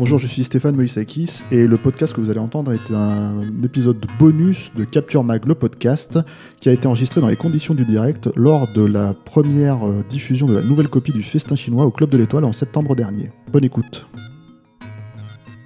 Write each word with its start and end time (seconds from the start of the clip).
Bonjour, 0.00 0.18
je 0.18 0.26
suis 0.26 0.44
Stéphane 0.44 0.76
Moïsakis 0.76 1.42
et 1.50 1.66
le 1.66 1.76
podcast 1.76 2.14
que 2.14 2.22
vous 2.22 2.30
allez 2.30 2.40
entendre 2.40 2.72
est 2.72 2.90
un 2.90 3.42
épisode 3.62 4.06
bonus 4.18 4.72
de 4.74 4.84
Capture 4.84 5.22
Mag, 5.24 5.44
le 5.44 5.54
podcast, 5.54 6.18
qui 6.58 6.70
a 6.70 6.72
été 6.72 6.86
enregistré 6.86 7.20
dans 7.20 7.28
les 7.28 7.36
conditions 7.36 7.74
du 7.74 7.84
direct 7.84 8.30
lors 8.34 8.66
de 8.72 8.82
la 8.82 9.12
première 9.12 9.86
euh, 9.86 10.02
diffusion 10.08 10.46
de 10.46 10.56
la 10.56 10.62
nouvelle 10.62 10.88
copie 10.88 11.12
du 11.12 11.22
Festin 11.22 11.54
chinois 11.54 11.84
au 11.84 11.90
Club 11.90 12.08
de 12.08 12.16
l'Étoile 12.16 12.46
en 12.46 12.52
septembre 12.52 12.96
dernier. 12.96 13.30
Bonne 13.52 13.64
écoute. 13.64 14.08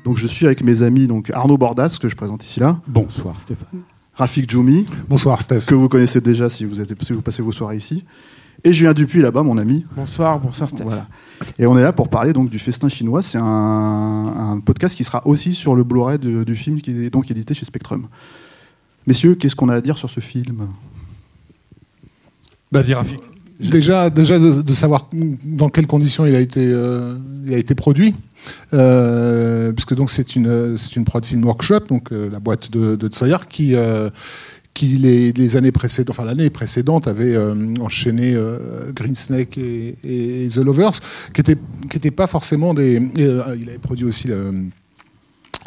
Donc 0.05 0.17
je 0.17 0.27
suis 0.27 0.47
avec 0.47 0.65
mes 0.65 0.83
amis 0.83 1.07
donc 1.07 1.31
Arnaud 1.31 1.57
Bordas, 1.57 1.99
que 2.03 2.09
je 2.09 2.17
présente 2.17 2.45
ici 2.45 2.59
là, 2.59 2.81
Bonsoir 2.89 3.41
Stéphane. 3.41 3.83
Rafik 4.15 4.51
Djoumi, 4.51 4.85
Bonsoir 5.09 5.41
Steph. 5.41 5.61
que 5.61 5.77
vous 5.77 5.89
connaissez 5.89 6.21
déjà 6.21 6.49
si 6.49 6.65
vous, 6.65 6.81
êtes, 6.81 7.01
si 7.05 7.13
vous 7.13 7.23
passez 7.23 7.41
vos 7.41 7.53
soirées 7.53 7.77
ici, 7.77 8.05
et 8.65 8.73
Julien 8.73 8.95
Dupuis 8.95 9.21
là-bas, 9.21 9.43
mon 9.43 9.59
ami. 9.59 9.85
Bonsoir, 9.95 10.41
bonsoir 10.41 10.69
Steph. 10.69 10.85
Voilà. 10.85 11.07
Et 11.59 11.67
on 11.67 11.79
est 11.79 11.83
là 11.83 11.93
pour 11.93 12.09
parler 12.09 12.33
donc 12.33 12.51
du 12.51 12.59
Festin 12.59 12.89
chinois. 12.89 13.23
C'est 13.23 13.39
un, 13.39 13.45
un 13.45 14.61
podcast 14.61 14.97
qui 14.97 15.05
sera 15.05 15.27
aussi 15.27 15.55
sur 15.55 15.77
le 15.77 15.85
Blu-ray 15.85 16.19
du 16.19 16.57
film 16.57 16.81
qui 16.81 16.91
est 16.91 17.11
donc 17.11 17.31
édité 17.31 17.55
chez 17.55 17.65
Spectrum. 17.65 18.09
Messieurs, 19.07 19.35
qu'est-ce 19.35 19.55
qu'on 19.55 19.69
a 19.69 19.75
à 19.75 19.81
dire 19.81 19.99
sur 19.99 20.09
ce 20.09 20.21
film? 20.21 20.69
Rafik. 22.73 23.21
Déjà, 23.61 24.11
déjà 24.11 24.39
de, 24.39 24.63
de 24.63 24.75
savoir 24.75 25.09
dans 25.13 25.69
quelles 25.69 25.87
conditions 25.87 26.27
il 26.27 26.35
a 26.35 26.41
été, 26.41 26.61
euh, 26.61 27.17
il 27.47 27.55
a 27.55 27.59
été 27.59 27.77
produit, 27.77 28.15
euh, 28.73 29.71
puisque 29.73 29.95
donc 29.95 30.11
c'est 30.11 30.35
une, 30.35 30.77
c'est 30.77 30.97
une 30.97 31.05
prod 31.05 31.25
film 31.25 31.45
workshop, 31.45 31.81
donc 31.89 32.13
euh, 32.13 32.29
la 32.31 32.41
boîte 32.41 32.73
de, 32.73 32.97
de 32.97 33.09
qui, 33.49 33.77
euh, 33.77 34.11
qui 34.75 34.87
les, 34.87 35.33
les 35.33 35.57
années 35.57 35.73
précédentes, 35.73 36.11
enfin 36.11 36.25
l'année 36.25 36.51
précédente 36.51 37.07
avait 37.07 37.37
euh, 37.37 37.55
enchaîné 37.81 38.35
euh, 38.35 38.93
Green 38.93 39.15
Snake 39.15 39.57
et, 39.57 39.95
et 40.05 40.49
The 40.49 40.57
Lovers, 40.57 40.91
qui 41.33 41.41
étaient, 41.41 41.57
qui 41.89 42.11
pas 42.11 42.27
forcément 42.27 42.75
des. 42.75 43.01
euh, 43.19 43.57
il 43.59 43.69
avait 43.69 43.79
produit 43.79 44.05
aussi. 44.05 44.29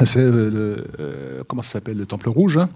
C'est, 0.06 0.20
euh, 0.20 0.50
le, 0.50 0.84
euh, 1.00 1.42
comment 1.48 1.62
ça 1.62 1.72
s'appelle 1.72 1.96
Le 1.96 2.06
Temple 2.06 2.28
Rouge. 2.28 2.56
hein. 2.58 2.68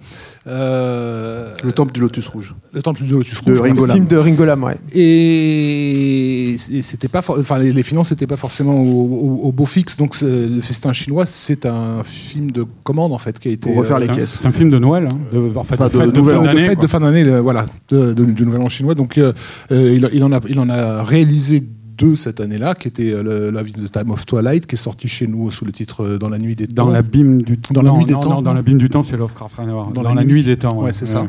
Euh, 0.49 1.55
Le 1.63 1.73
Temple 1.73 1.93
du 1.93 2.01
Lotus 2.01 2.27
Rouge. 2.29 2.55
le 2.73 2.83
Temple 2.83 3.03
du 3.05 3.13
Lotus 3.13 3.39
Rouge. 3.41 3.61
Lam. 3.61 3.91
Film 3.93 4.07
de 4.07 4.17
Ringo 4.17 4.45
Lam, 4.45 4.65
ouais. 4.65 4.77
Et 4.93 6.57
c'était 6.59 7.09
pas, 7.09 7.23
enfin 7.29 7.59
les 7.59 7.73
les 7.73 7.83
finances 7.83 8.11
n'étaient 8.11 8.27
pas 8.27 8.37
forcément 8.37 8.75
au, 8.75 8.85
au- 9.05 9.41
au 9.49 9.53
beau 9.53 9.67
fixe. 9.67 9.97
Donc 9.97 10.17
le 10.21 10.61
festin 10.61 10.93
chinois, 10.93 11.27
c'est 11.27 11.67
un 11.67 12.03
film 12.05 12.51
de 12.51 12.65
commande 12.85 13.13
en 13.13 13.19
fait 13.19 13.39
qui 13.39 13.49
a 13.49 13.53
été 13.53 13.69
Pour 13.69 13.77
refaire 13.79 13.97
euh, 13.97 14.01
les 14.01 14.11
un- 14.11 14.15
caisses. 14.15 14.39
C'est 14.41 14.47
un 14.49 14.53
film 14.53 14.71
de 14.71 14.79
Noël, 14.79 15.09
hein, 15.13 15.17
de, 15.33 15.57
en 15.57 15.63
fait, 15.65 15.75
Enfin, 15.75 15.87
de 15.87 15.91
fête 15.91 16.01
fin 16.01 16.37
An. 16.37 16.41
de 16.43 16.47
d'année. 16.47 16.65
fête 16.67 16.75
quoi. 16.77 16.83
de 16.85 16.91
fin 16.91 17.01
d'année, 17.01 17.25
euh, 17.25 17.41
voilà, 17.41 17.67
de, 17.91 18.13
de- 18.13 18.25
du 18.25 18.45
Nouvel 18.45 18.63
An 18.63 18.69
chinois. 18.69 18.95
Donc 18.95 19.19
euh, 19.19 19.33
euh, 19.71 19.93
il, 19.95 20.09
il 20.13 20.25
en 20.25 20.33
a, 20.33 20.41
il 20.49 20.59
en 20.59 20.69
a 20.69 21.03
réalisé 21.03 21.63
deux 22.03 22.17
cette 22.17 22.41
année-là, 22.41 22.75
qui 22.75 22.89
était 22.89 23.13
euh, 23.13 23.23
le, 23.23 23.51
la 23.51 23.63
The 23.63 23.91
Time 23.93 24.11
of 24.11 24.27
Twilight, 24.27 24.67
qui 24.67 24.75
est 24.75 24.79
sorti 24.79 25.07
chez 25.09 25.27
nous 25.27 25.51
sous 25.51 25.65
le 25.65 25.73
titre 25.73 26.05
euh, 26.05 26.19
Dans 26.19 26.29
la 26.29 26.39
nuit 26.39 26.57
des 26.57 26.67
Dans 26.67 26.87
temps. 26.87 26.91
l'abîme 26.91 27.43
du 27.43 27.57
Dans 27.71 27.83
la 27.83 27.91
non, 27.91 27.99
nuit 27.99 28.07
des 28.07 28.13
temps, 28.15 28.29
non, 28.29 28.43
dans 28.43 28.53
l'abîme 28.55 28.79
du 28.79 28.89
temps, 28.89 29.03
c'est 29.03 29.17
Lovecraft 29.17 29.57
Ragnarok. 29.57 29.93
Dans 29.93 30.03
Dans, 30.03 30.09
la 30.11 30.17
la, 30.17 30.25
nuit. 30.25 30.35
nuit 30.35 30.43
des 30.43 30.57
temps. 30.57 30.77
Ouais, 30.83 30.93
c'est 30.93 31.07
ça. 31.07 31.27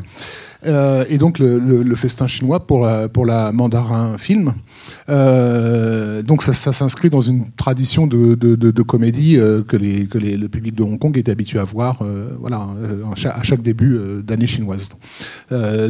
Euh, 0.66 1.06
et 1.10 1.18
donc 1.18 1.40
le, 1.40 1.96
festin 1.96 2.28
chinois 2.28 2.66
pour 2.66 2.86
la, 2.86 3.10
pour 3.10 3.26
la 3.26 3.52
mandarin 3.52 4.18
film. 4.18 4.54
Euh, 5.10 6.22
donc 6.24 6.44
ça, 6.44 6.54
s'inscrit 6.54 7.10
dans 7.10 7.22
une 7.22 7.52
tradition 7.52 8.08
de, 8.08 8.36
de, 8.36 8.82
comédie 8.82 9.38
euh, 9.38 9.64
que, 9.64 9.78
les, 9.78 10.06
que 10.06 10.18
les- 10.18 10.38
le 10.38 10.50
public 10.50 10.76
de 10.76 10.84
Hong 10.84 11.00
Kong 11.00 11.18
est 11.18 11.30
habitué 11.30 11.60
à 11.60 11.64
voir 11.64 12.00
voilà, 12.40 12.68
à 13.36 13.44
chaque, 13.44 13.62
début 13.62 13.98
d'année 14.26 14.48
chinoise. 14.48 14.90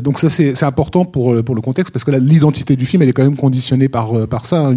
Donc 0.04 0.20
ça 0.20 0.30
c'est 0.30 0.64
important 0.64 1.06
pour, 1.06 1.44
pour 1.44 1.56
le 1.56 1.62
contexte 1.62 1.94
parce 1.94 2.04
que 2.04 2.12
l'identité 2.12 2.76
du 2.76 2.86
film 2.86 3.02
elle 3.02 3.10
est 3.10 3.14
quand 3.14 3.24
même 3.24 3.38
conditionnée 3.38 3.90
par, 3.90 4.28
par 4.28 4.46
ça. 4.46 4.72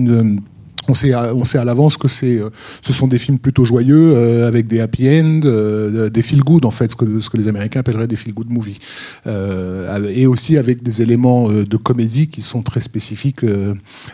On 0.88 0.94
sait, 0.94 1.12
à- 1.12 1.64
l'avance 1.64 1.97
que 1.97 2.08
c'est, 2.08 2.38
euh, 2.41 2.50
ce 2.82 2.92
sont 2.92 3.06
des 3.06 3.19
films 3.19 3.38
plutôt 3.38 3.64
joyeux, 3.64 4.12
euh, 4.14 4.48
avec 4.48 4.69
des 4.69 4.80
happy 4.80 5.08
end, 5.08 5.41
euh, 5.44 6.08
des 6.08 6.22
feel 6.22 6.41
good 6.42 6.64
en 6.64 6.70
fait, 6.70 6.91
ce 6.91 6.97
que, 6.97 7.36
les 7.36 7.48
Américains 7.48 7.80
appelleraient 7.80 8.06
des 8.06 8.16
feel 8.16 8.34
good 8.34 8.50
movies, 8.50 8.78
et 9.26 10.26
aussi 10.26 10.56
avec 10.56 10.82
des 10.82 11.02
éléments 11.02 11.48
de 11.48 11.76
comédie 11.76 12.28
qui 12.28 12.42
sont 12.42 12.62
très 12.62 12.80
spécifiques 12.80 13.44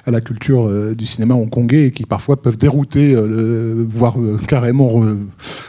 à 0.06 0.10
la 0.10 0.20
culture 0.20 0.68
du 0.94 1.06
cinéma 1.06 1.34
hongkongais 1.34 1.86
et 1.86 1.90
qui 1.92 2.04
parfois 2.04 2.40
peuvent 2.40 2.56
dérouter, 2.56 3.14
voire 3.88 4.16
carrément 4.48 5.02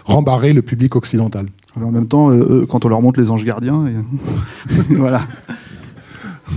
rembarrer 0.06 0.53
le 0.53 0.62
public 0.62 0.96
occidental. 0.96 1.47
En 1.80 1.91
même 1.91 2.08
temps, 2.08 2.30
quand 2.70 2.85
on 2.85 2.90
leur 2.90 3.02
montre 3.02 3.20
les 3.20 3.30
anges 3.30 3.46
gardiens, 3.46 3.85
voilà. 4.90 5.28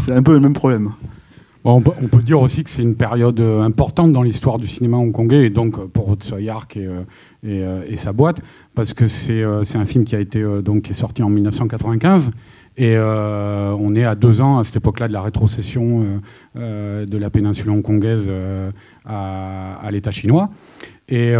C'est 0.04 0.12
un 0.12 0.22
peu 0.22 0.32
le 0.32 0.40
même 0.40 0.52
problème. 0.52 0.90
On, 1.68 1.80
peut, 1.80 2.22
dire 2.22 2.40
aussi 2.40 2.62
que 2.62 2.70
c'est 2.70 2.82
une 2.82 2.94
période 2.94 3.40
euh, 3.40 3.60
importante 3.60 4.12
dans 4.12 4.22
l'histoire 4.22 4.58
du 4.58 4.68
cinéma 4.68 4.98
hongkongais, 4.98 5.46
et 5.46 5.50
donc 5.50 5.80
euh, 5.80 5.88
pour 5.92 6.14
Tsui 6.14 6.48
Hark 6.48 6.76
et, 6.76 6.86
euh, 7.44 7.82
et, 7.88 7.96
sa 7.96 8.12
boîte, 8.12 8.40
parce 8.76 8.94
que 8.94 9.08
c'est 9.08 9.42
un 9.42 9.84
film 9.84 10.04
qui 10.04 10.14
a 10.14 10.20
été 10.20 10.44
donc 10.62 10.82
qui 10.82 10.90
est 10.90 10.94
sorti 10.94 11.24
en 11.24 11.28
1995. 11.28 12.30
Et 12.78 12.96
on 12.98 13.94
est 13.96 14.04
à 14.04 14.14
deux 14.14 14.42
ans 14.42 14.58
à 14.58 14.64
cette 14.64 14.76
époque-là 14.76 15.08
de 15.08 15.12
la 15.14 15.22
rétrocession 15.22 16.20
de 16.54 17.18
la 17.18 17.30
péninsule 17.30 17.70
hongkongaise 17.70 18.28
à, 19.06 19.88
l'État 19.90 20.10
chinois. 20.10 20.50
Et, 21.08 21.32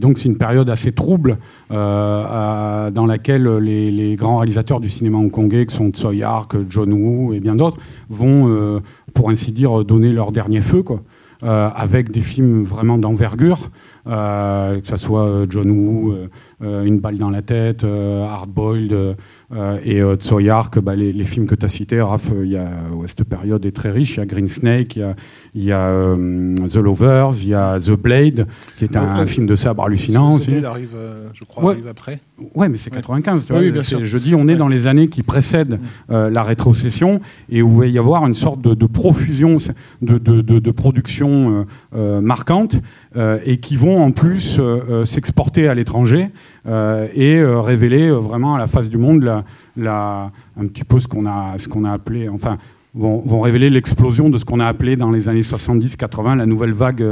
donc 0.00 0.18
c'est 0.18 0.28
une 0.28 0.38
période 0.38 0.70
assez 0.70 0.92
trouble 0.92 1.38
dans 1.70 3.06
laquelle 3.08 3.48
les, 3.56 4.14
grands 4.14 4.36
réalisateurs 4.36 4.78
du 4.78 4.88
cinéma 4.88 5.18
hongkongais, 5.18 5.66
que 5.66 5.72
sont 5.72 5.90
Tsui 5.90 6.22
Hark, 6.22 6.56
John 6.68 6.92
Woo 6.92 7.32
et 7.32 7.40
bien 7.40 7.56
d'autres, 7.56 7.78
vont, 8.08 8.80
pour 9.14 9.30
ainsi 9.30 9.52
dire, 9.52 9.84
donner 9.84 10.12
leur 10.12 10.32
dernier 10.32 10.60
feu, 10.60 10.82
quoi, 10.82 11.02
euh, 11.42 11.70
avec 11.74 12.10
des 12.10 12.20
films 12.20 12.60
vraiment 12.60 12.98
d'envergure, 12.98 13.70
que 14.04 14.86
ce 14.86 14.96
soit 14.96 15.26
euh, 15.26 15.46
John 15.48 15.70
Woo, 15.70 16.12
euh, 16.12 16.28
euh, 16.62 16.84
Une 16.84 16.98
balle 17.00 17.16
dans 17.18 17.30
la 17.30 17.42
tête, 17.42 17.84
euh, 17.84 18.24
Hard 18.26 18.50
Boiled 18.50 18.92
euh, 18.92 19.14
euh, 19.54 19.78
et 19.82 20.00
euh, 20.00 20.16
Hark, 20.50 20.78
bah, 20.78 20.94
les, 20.94 21.12
les 21.12 21.24
films 21.24 21.46
que 21.46 21.54
tu 21.54 21.64
as 21.64 21.68
cités, 21.68 22.00
Raph, 22.00 22.30
euh, 22.32 22.44
il 22.44 22.52
y 22.52 22.56
a, 22.56 22.68
ouais, 22.94 23.06
cette 23.08 23.24
période 23.24 23.64
est 23.64 23.72
très 23.72 23.90
riche. 23.90 24.16
Il 24.16 24.20
y 24.20 24.22
a 24.22 24.26
Green 24.26 24.48
Snake, 24.48 24.96
il 24.96 25.00
y 25.00 25.02
a, 25.02 25.14
il 25.54 25.64
y 25.64 25.72
a 25.72 25.80
euh, 25.88 26.54
The 26.68 26.76
Lovers, 26.76 27.32
il 27.42 27.48
y 27.48 27.54
a 27.54 27.78
The 27.78 27.92
Blade, 27.92 28.46
qui 28.76 28.84
est 28.84 28.96
un, 28.96 29.20
Ouais, 29.20 29.26
film 29.26 29.46
de 29.46 29.56
sabre 29.56 29.84
hallucinant. 29.84 30.32
Ce 30.32 30.46
Blade 30.46 30.64
arrive, 30.64 30.90
euh, 30.94 31.28
je 31.34 31.44
crois, 31.44 31.64
Ouais. 31.64 31.72
arrive 31.72 31.88
après. 31.88 32.20
Ouais, 32.54 32.68
mais 32.68 32.76
c'est 32.76 32.90
Ouais. 32.90 32.96
95. 32.98 33.46
Tu 33.46 33.52
Oui, 33.52 33.58
vois, 33.58 33.66
oui, 33.66 33.72
bien 33.72 33.82
C'est- 33.82 33.96
sûr. 33.96 34.04
Je 34.04 34.18
dis, 34.18 34.34
on 34.34 34.46
est 34.48 34.56
dans 34.56 34.68
les 34.68 34.86
années 34.86 35.08
qui 35.08 35.22
précèdent 35.22 35.78
euh, 36.10 36.30
la 36.30 36.42
rétrocession 36.42 37.20
et 37.50 37.62
où 37.62 37.70
il 37.70 37.78
va 37.78 37.86
y 37.86 37.98
avoir 37.98 38.26
une 38.26 38.34
sorte 38.34 38.60
de, 38.60 38.74
de 38.74 38.86
profusion 38.86 39.56
de, 40.02 40.18
de, 40.18 40.40
de, 40.42 40.58
de 40.58 40.70
production 40.70 41.50
euh, 41.60 41.64
euh, 41.96 42.20
marquante 42.20 42.76
euh, 43.16 43.38
et 43.44 43.56
qui 43.58 43.76
vont 43.76 43.89
en 43.98 44.12
plus 44.12 44.58
euh, 44.58 44.80
euh, 44.90 45.04
s'exporter 45.04 45.68
à 45.68 45.74
l'étranger 45.74 46.28
euh, 46.66 47.08
et 47.14 47.42
révéler 47.42 48.10
vraiment 48.10 48.54
à 48.54 48.58
la 48.58 48.66
face 48.66 48.88
du 48.88 48.98
monde 48.98 49.42
la, 49.76 50.30
un 50.56 50.66
petit 50.66 50.84
peu 50.84 51.00
ce 51.00 51.08
qu'on 51.08 51.26
a, 51.26 51.54
a 51.56 51.92
appelé, 51.92 52.28
enfin, 52.28 52.58
vont, 52.94 53.40
révéler 53.40 53.70
l'explosion 53.70 54.30
de 54.30 54.38
ce 54.38 54.44
qu'on 54.44 54.60
a 54.60 54.66
appelé 54.66 54.96
dans 54.96 55.10
les 55.10 55.28
années 55.28 55.40
70-80 55.40 56.36
la 56.36 56.46
nouvelle 56.46 56.72
vague 56.72 57.04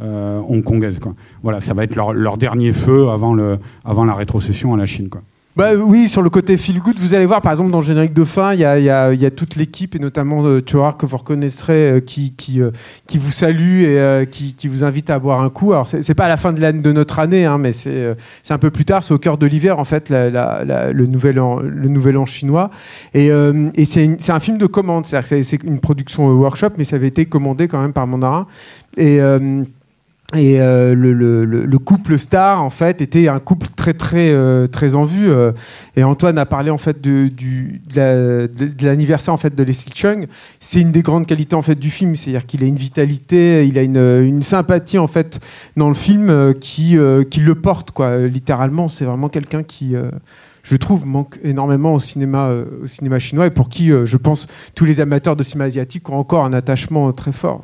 hongkongaise. 0.00 0.98
Voilà, 1.42 1.60
ça 1.60 1.74
va 1.74 1.84
être 1.84 1.94
leur, 1.94 2.12
leur 2.12 2.38
dernier 2.38 2.72
feu 2.72 3.08
avant, 3.10 3.34
le, 3.34 3.58
avant 3.84 4.04
la 4.04 4.14
rétrocession 4.14 4.74
à 4.74 4.76
la 4.76 4.86
Chine. 4.86 5.08
Quoi. 5.08 5.22
Bah 5.56 5.70
oui, 5.74 6.06
sur 6.10 6.20
le 6.20 6.28
côté 6.28 6.58
feel 6.58 6.80
good, 6.80 6.98
vous 6.98 7.14
allez 7.14 7.24
voir 7.24 7.40
par 7.40 7.50
exemple 7.50 7.70
dans 7.70 7.80
le 7.80 7.84
générique 7.86 8.12
de 8.12 8.26
fin, 8.26 8.52
il 8.52 8.60
y 8.60 8.64
a, 8.66 8.78
y 8.78 8.90
a- 8.90 9.14
y 9.14 9.24
a 9.24 9.30
toute 9.30 9.56
l'équipe 9.56 9.94
et 9.96 9.98
notamment 9.98 10.44
euh, 10.44 10.60
que 10.60 11.06
vous 11.06 11.16
reconnaîtrez 11.16 11.92
euh, 11.92 12.00
qui, 12.00 12.34
qui, 12.34 12.60
euh, 12.60 12.72
qui 13.06 13.16
vous 13.16 13.30
salue 13.32 13.80
et 13.84 13.98
euh, 13.98 14.26
qui, 14.26 14.52
qui 14.52 14.68
vous 14.68 14.84
invite 14.84 15.08
à 15.08 15.18
boire 15.18 15.40
un 15.40 15.48
coup. 15.48 15.72
Alors 15.72 15.88
c'est 15.88 16.14
pas 16.14 16.26
à 16.26 16.28
la 16.28 16.36
fin 16.36 16.52
de, 16.52 16.60
l'année- 16.60 16.82
de 16.82 16.92
notre 16.92 17.18
année, 17.20 17.46
hein, 17.46 17.56
mais 17.56 17.72
c'est 17.72 17.88
euh, 17.88 18.14
c'est 18.42 18.52
un 18.52 18.58
peu 18.58 18.70
plus 18.70 18.84
tard, 18.84 19.02
c'est 19.02 19.14
au 19.14 19.18
cœur 19.18 19.38
de 19.38 19.46
l'hiver 19.46 19.78
en 19.78 19.86
fait, 19.86 20.10
la- 20.10 20.28
la- 20.28 20.62
la- 20.62 20.92
le, 20.92 21.06
nouvel 21.06 21.40
an, 21.40 21.60
le 21.60 21.88
nouvel 21.88 22.18
an 22.18 22.26
chinois. 22.26 22.70
Et, 23.14 23.30
euh, 23.30 23.70
et 23.76 23.86
c'est 23.86 24.30
un 24.30 24.40
film 24.40 24.58
de 24.58 24.66
commande, 24.66 25.06
c'est-à-dire 25.06 25.26
que 25.30 25.42
c'est 25.42 25.62
une 25.62 25.80
production 25.80 26.28
workshop, 26.34 26.72
mais 26.76 26.84
ça 26.84 26.96
avait 26.96 27.08
été 27.08 27.24
commandé 27.24 27.66
quand 27.66 27.80
même 27.80 27.94
par 27.94 28.06
Mandarin. 28.06 28.46
Et, 28.98 29.20
et 30.34 30.60
euh, 30.60 30.96
le, 30.96 31.12
le, 31.12 31.44
le, 31.44 31.78
couple 31.78 32.18
star 32.18 32.60
en 32.60 32.70
fait 32.70 33.00
était 33.00 33.28
un 33.28 33.38
couple 33.38 33.68
très 33.76 33.94
très 33.94 34.30
euh, 34.30 34.66
très 34.66 34.96
en 34.96 35.04
vue 35.04 35.30
euh, 35.30 35.52
et 35.94 36.02
Antoine 36.02 36.36
a 36.36 36.44
parlé 36.44 36.70
en 36.70 36.78
fait 36.78 37.00
de, 37.00 37.28
du, 37.28 37.80
de, 37.94 38.48
l'anniversaire 38.84 39.32
en 39.32 39.36
fait 39.36 39.54
de 39.54 39.62
Leslie 39.62 39.92
Chung 39.94 40.26
c'est 40.58 40.80
une 40.80 40.90
des 40.90 41.02
grandes 41.02 41.26
qualités 41.26 41.54
en 41.54 41.62
fait 41.62 41.76
du 41.76 41.90
film. 41.90 42.16
C'est-à-dire 42.16 42.44
qu'il 42.44 42.64
a 42.64 42.66
une 42.66 42.76
vitalité 42.76 43.64
il 43.68 43.78
a 43.78 43.82
une, 43.82 43.98
une, 43.98 44.42
sympathie 44.42 44.98
en 44.98 45.06
fait 45.06 45.38
dans 45.76 45.88
le 45.88 45.94
film 45.94 46.54
qui 46.54 46.98
qui 47.30 47.40
le 47.40 47.54
porte 47.54 47.92
quoi. 47.92 48.26
Littéralement 48.26 48.88
c'est 48.88 49.04
vraiment 49.04 49.28
quelqu'un 49.28 49.62
qui 49.62 49.94
je 50.68 50.76
trouve, 50.76 51.06
manque 51.06 51.38
énormément 51.44 51.94
au 51.94 52.00
cinéma, 52.00 52.48
euh, 52.48 52.64
au 52.82 52.86
cinéma 52.88 53.20
chinois 53.20 53.46
et 53.46 53.50
pour 53.50 53.68
qui, 53.68 53.92
euh, 53.92 54.04
je 54.04 54.16
pense, 54.16 54.48
tous 54.74 54.84
les 54.84 55.00
amateurs 55.00 55.36
de 55.36 55.44
cinéma 55.44 55.66
asiatique 55.66 56.10
ont 56.10 56.16
encore 56.16 56.44
un 56.44 56.52
attachement 56.52 57.12
très 57.12 57.30
fort. 57.30 57.62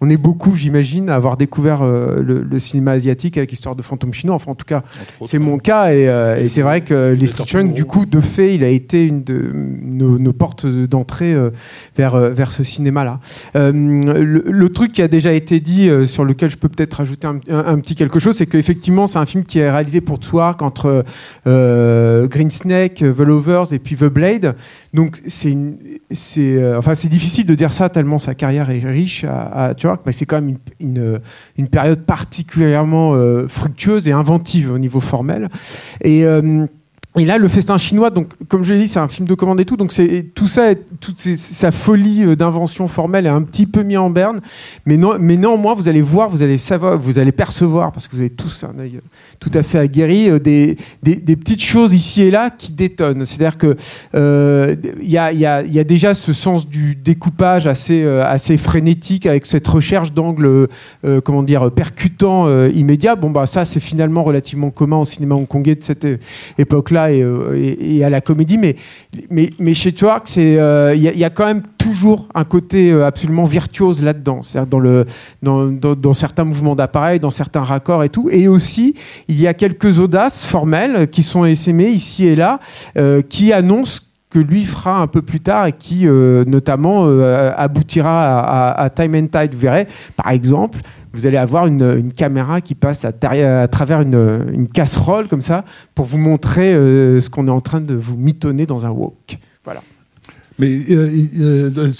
on 0.00 0.08
est 0.08 0.16
beaucoup, 0.16 0.54
j'imagine, 0.54 1.10
à 1.10 1.16
avoir 1.16 1.36
découvert 1.36 1.82
euh, 1.82 2.22
le, 2.22 2.58
cinéma 2.60 2.92
asiatique 2.92 3.36
avec 3.36 3.50
l'histoire 3.50 3.74
de 3.74 3.82
fantômes 3.82 4.12
chinois. 4.12 4.36
Enfin, 4.36 4.52
en 4.52 4.54
tout 4.54 4.64
cas, 4.64 4.84
c'est 5.24 5.40
mon 5.40 5.58
cas 5.58 5.92
et, 5.92 6.48
c'est 6.48 6.62
vrai 6.62 6.82
que 6.82 7.16
les 7.18 7.26
Chung, 7.26 7.72
du 7.72 7.84
coup, 7.84 8.06
de 8.06 8.20
fait, 8.20 8.54
il 8.54 8.62
a 8.62 8.68
été 8.68 9.04
une 9.04 9.24
de 9.24 9.50
nos, 9.52 10.32
portes 10.32 10.66
d'entrée 10.66 11.34
vers, 11.96 12.16
vers 12.16 12.52
ce 12.52 12.62
cinéma-là. 12.62 13.18
Le, 13.54 14.68
truc 14.68 14.92
qui 14.92 15.02
a 15.02 15.08
déjà 15.08 15.32
été 15.32 15.58
dit, 15.58 15.90
sur 16.06 16.24
lequel 16.24 16.50
je 16.50 16.56
peux 16.56 16.68
peut-être 16.68 16.94
rajouter 16.94 17.26
un, 17.26 17.78
petit 17.80 17.94
quelque 17.94 18.18
chose, 18.18 18.36
c'est 18.36 18.46
qu'effectivement, 18.46 19.06
c'est 19.06 19.18
un 19.18 19.26
film 19.26 19.44
qui 19.44 19.58
est 19.58 19.70
réalisé 19.70 20.00
pour 20.00 20.18
Tswark 20.18 20.62
entre 20.62 21.04
euh, 21.46 22.19
Green 22.26 22.50
Snake, 22.50 22.96
The 22.96 23.20
Lovers 23.20 23.72
et 23.72 23.78
puis 23.78 23.96
The 23.96 24.04
Blade. 24.04 24.56
Donc 24.94 25.18
c'est 25.26 25.56
euh, 26.38 26.78
enfin 26.78 26.94
c'est 26.94 27.08
difficile 27.08 27.46
de 27.46 27.54
dire 27.54 27.72
ça 27.72 27.88
tellement 27.88 28.18
sa 28.18 28.34
carrière 28.34 28.70
est 28.70 28.80
riche 28.80 29.24
à, 29.24 29.70
à 29.70 29.74
mais 30.04 30.12
c'est 30.12 30.26
quand 30.26 30.40
même 30.40 30.56
une, 30.80 31.20
une, 31.56 31.68
période 31.68 32.04
particulièrement 32.04 33.14
euh, 33.14 33.46
fructueuse 33.48 34.08
et 34.08 34.12
inventive 34.12 34.72
au 34.72 34.78
niveau 34.78 35.00
formel. 35.00 35.48
Et 36.02 36.24
et 37.16 37.24
là, 37.24 37.38
le 37.38 37.48
festin 37.48 37.76
chinois, 37.76 38.10
donc 38.10 38.28
comme 38.46 38.62
je 38.62 38.72
l'ai 38.72 38.78
dit, 38.82 38.88
c'est 38.88 39.00
un 39.00 39.08
film 39.08 39.26
de 39.26 39.34
commande 39.34 39.58
et 39.58 39.64
tout, 39.64 39.76
donc 39.76 39.92
c'est 39.92 40.26
tout 40.32 40.46
ça, 40.46 40.76
toute 41.00 41.18
sa 41.18 41.72
folie 41.72 42.24
euh, 42.24 42.36
d'invention 42.36 42.86
formelle 42.86 43.26
est 43.26 43.30
un 43.30 43.42
petit 43.42 43.66
peu 43.66 43.82
mis 43.82 43.96
en 43.96 44.10
berne, 44.10 44.38
mais, 44.86 44.96
non, 44.96 45.16
mais 45.18 45.36
néanmoins, 45.36 45.74
vous 45.74 45.88
allez 45.88 46.02
voir, 46.02 46.30
vous 46.30 46.44
allez 46.44 46.56
savoir, 46.56 46.96
vous 46.96 47.18
allez 47.18 47.32
percevoir, 47.32 47.90
parce 47.90 48.06
que 48.06 48.14
vous 48.14 48.20
avez 48.20 48.30
tous 48.30 48.62
un 48.62 48.78
œil 48.78 48.98
euh, 48.98 49.00
tout 49.40 49.50
à 49.54 49.64
fait 49.64 49.78
aguerri, 49.78 50.30
euh, 50.30 50.38
des, 50.38 50.76
petites 51.02 51.62
choses 51.62 51.94
ici 51.94 52.22
et 52.22 52.30
là 52.30 52.48
qui 52.48 52.70
détonnent. 52.70 53.24
C'est-à-dire 53.26 53.58
que 53.58 53.76
il 55.02 55.10
y, 55.10 55.18
a, 55.18 55.84
déjà 55.84 56.14
ce 56.14 56.32
sens 56.32 56.68
du 56.68 56.94
découpage 56.94 57.66
assez, 57.66 58.56
frénétique 58.56 59.26
avec 59.26 59.46
cette 59.46 59.66
recherche 59.66 60.12
d'angle, 60.12 60.68
euh, 61.04 61.20
comment 61.20 61.42
dire, 61.42 61.72
percutant 61.72 62.48
immédiat. 62.68 63.16
Bon 63.16 63.30
bah 63.30 63.46
ça, 63.46 63.64
c'est 63.64 63.80
finalement 63.80 64.22
relativement 64.22 64.70
commun 64.70 64.98
au 64.98 65.04
cinéma 65.04 65.34
hongkongais 65.34 65.74
de 65.74 65.82
cette 65.82 66.06
époque-là 66.58 66.99
euh, 67.08 67.74
et, 67.80 68.04
à 68.04 68.10
la 68.10 68.20
comédie, 68.20 68.58
mais, 68.58 68.76
mais, 69.30 69.50
mais 69.58 69.74
chez 69.74 69.92
Twerk, 69.92 70.36
il 70.36 70.58
euh, 70.58 70.94
y, 70.94 71.24
a 71.24 71.30
quand 71.30 71.46
même 71.46 71.62
toujours 71.78 72.28
un 72.34 72.44
côté 72.44 72.90
euh, 72.90 73.06
absolument 73.06 73.44
virtuose 73.44 74.02
là-dedans, 74.02 74.42
c'est-à-dire 74.42 74.78
dans, 75.42 75.66
dans, 75.70 75.94
dans, 75.94 76.14
certains 76.14 76.44
mouvements 76.44 76.76
d'appareil, 76.76 77.20
dans 77.20 77.30
certains 77.30 77.62
raccords 77.62 78.04
et 78.04 78.08
tout. 78.08 78.28
Et 78.30 78.48
aussi, 78.48 78.94
il 79.28 79.40
y 79.40 79.46
a 79.46 79.54
quelques 79.54 79.98
audaces 79.98 80.44
formelles 80.44 81.08
qui 81.10 81.22
sont 81.22 81.44
essaimées 81.44 81.88
ici 81.88 82.26
et 82.26 82.36
là, 82.36 82.60
qui 83.28 83.52
annoncent 83.52 84.00
que 84.30 84.38
lui 84.38 84.64
fera 84.64 85.00
un 85.00 85.08
peu 85.08 85.22
plus 85.22 85.40
tard 85.40 85.66
et 85.66 85.72
qui 85.72 86.06
notamment 86.06 87.04
aboutira 87.56 88.72
à, 88.72 88.88
Time 88.90 89.14
and 89.16 89.26
Tide. 89.26 89.54
Vous 89.54 89.60
verrez, 89.60 89.88
par 90.16 90.30
exemple, 90.30 90.78
vous 91.12 91.26
allez 91.26 91.36
avoir 91.36 91.66
une, 91.66 92.12
caméra 92.12 92.60
qui 92.60 92.74
passe 92.74 93.04
à, 93.04 93.12
travers 93.12 94.00
une, 94.00 94.68
casserole 94.72 95.26
comme 95.28 95.42
ça 95.42 95.64
pour 95.94 96.06
vous 96.06 96.18
montrer 96.18 96.72
euh, 96.72 97.20
ce 97.20 97.30
qu'on 97.30 97.48
est 97.48 97.52
en 97.52 97.60
train 97.60 97.80
de 97.80 97.94
vous 97.94 98.16
mitonner 98.16 98.66
dans 98.66 98.86
un 98.86 98.90
wok. 98.90 99.38
Voilà. 99.64 99.82
Mais 100.58 100.78
euh, 100.90 101.90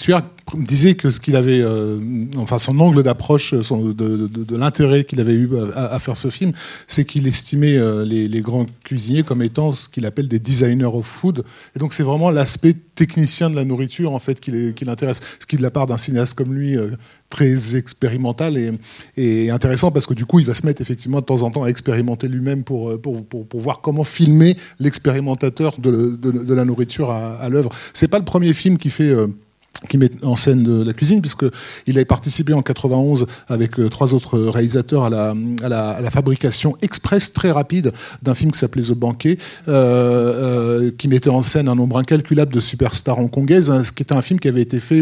disait 0.55 0.95
que 0.95 1.09
ce 1.09 1.19
qu'il 1.19 1.35
avait, 1.35 1.61
euh, 1.61 1.97
enfin 2.37 2.57
son 2.57 2.79
angle 2.79 3.03
d'approche, 3.03 3.53
de, 3.53 3.93
de, 3.93 4.57
l'intérêt 4.57 5.03
qu'il 5.03 5.19
avait 5.19 5.33
eu 5.33 5.49
à, 5.75 5.99
faire 5.99 6.17
ce 6.17 6.29
film, 6.29 6.51
c'est 6.87 7.05
qu'il 7.05 7.27
estimait 7.27 7.77
euh, 7.77 8.03
les, 8.05 8.41
grands 8.41 8.65
cuisiniers 8.83 9.23
comme 9.23 9.41
étant 9.41 9.73
ce 9.73 9.87
qu'il 9.87 10.05
appelle 10.05 10.27
des 10.27 10.39
designers 10.39 10.85
of 10.85 11.05
food. 11.05 11.43
Et 11.75 11.79
donc 11.79 11.93
c'est 11.93 12.03
vraiment 12.03 12.31
l'aspect 12.31 12.75
technicien 12.95 13.49
de 13.49 13.55
la 13.55 13.65
nourriture 13.65 14.13
en 14.13 14.19
fait 14.19 14.39
qui, 14.39 14.51
l'intéresse. 14.85 15.21
Ce 15.39 15.45
qui 15.45 15.57
de 15.57 15.61
la 15.61 15.71
part 15.71 15.85
d'un 15.85 15.97
cinéaste 15.97 16.33
comme 16.33 16.53
lui 16.53 16.77
euh, 16.77 16.91
très 17.29 17.75
expérimental 17.75 18.57
et, 19.17 19.49
intéressant 19.49 19.91
parce 19.91 20.05
que 20.05 20.13
du 20.13 20.25
coup 20.25 20.39
il 20.39 20.45
va 20.45 20.53
se 20.53 20.65
mettre 20.65 20.81
effectivement 20.81 21.19
de 21.19 21.25
temps 21.25 21.43
en 21.43 21.51
temps 21.51 21.63
à 21.63 21.67
expérimenter 21.67 22.27
lui-même 22.27 22.63
pour, 22.63 22.99
pour, 23.01 23.25
pour, 23.25 23.47
pour, 23.47 23.61
voir 23.61 23.81
comment 23.81 24.03
filmer 24.03 24.55
l'expérimentateur 24.79 25.79
de, 25.79 26.15
de, 26.15 26.53
la 26.53 26.65
nourriture 26.65 27.11
à, 27.11 27.35
à 27.35 27.49
l'œuvre. 27.49 27.69
C'est 27.93 28.09
pas 28.09 28.19
le 28.19 28.25
premier 28.25 28.53
film 28.53 28.77
qui 28.77 28.89
fait 28.89 29.13
qui 29.89 29.97
met 29.97 30.11
en 30.23 30.35
scène 30.35 30.63
de 30.63 30.83
la 30.83 30.93
cuisine, 30.93 31.21
puisqu'il 31.21 31.95
avait 31.95 32.05
participé 32.05 32.53
en 32.53 32.61
91 32.61 33.25
avec 33.47 33.79
euh, 33.79 33.89
trois 33.89 34.13
autres 34.13 34.39
réalisateurs 34.39 35.03
à 35.05 35.09
la, 35.09 35.33
à 35.63 35.69
la, 36.01 36.11
fabrication 36.11 36.75
express 36.81 37.33
très 37.33 37.51
rapide 37.51 37.91
d'un 38.21 38.35
film 38.35 38.51
qui 38.51 38.59
s'appelait 38.59 38.83
The 38.83 38.93
Banquet, 38.93 39.37
euh, 39.67 39.71
euh, 39.71 40.91
qui 40.97 41.07
mettait 41.07 41.29
en 41.29 41.41
scène 41.41 41.67
un 41.67 41.75
nombre 41.75 41.97
incalculable 41.97 42.53
de 42.53 42.59
superstars 42.59 43.17
hongkongaises, 43.17 43.71
hein, 43.71 43.83
ce 43.83 43.91
qui 43.91 44.03
était 44.03 44.13
un 44.13 44.21
film 44.21 44.39
qui 44.39 44.47
avait 44.47 44.61
été 44.61 44.79
fait 44.79 45.01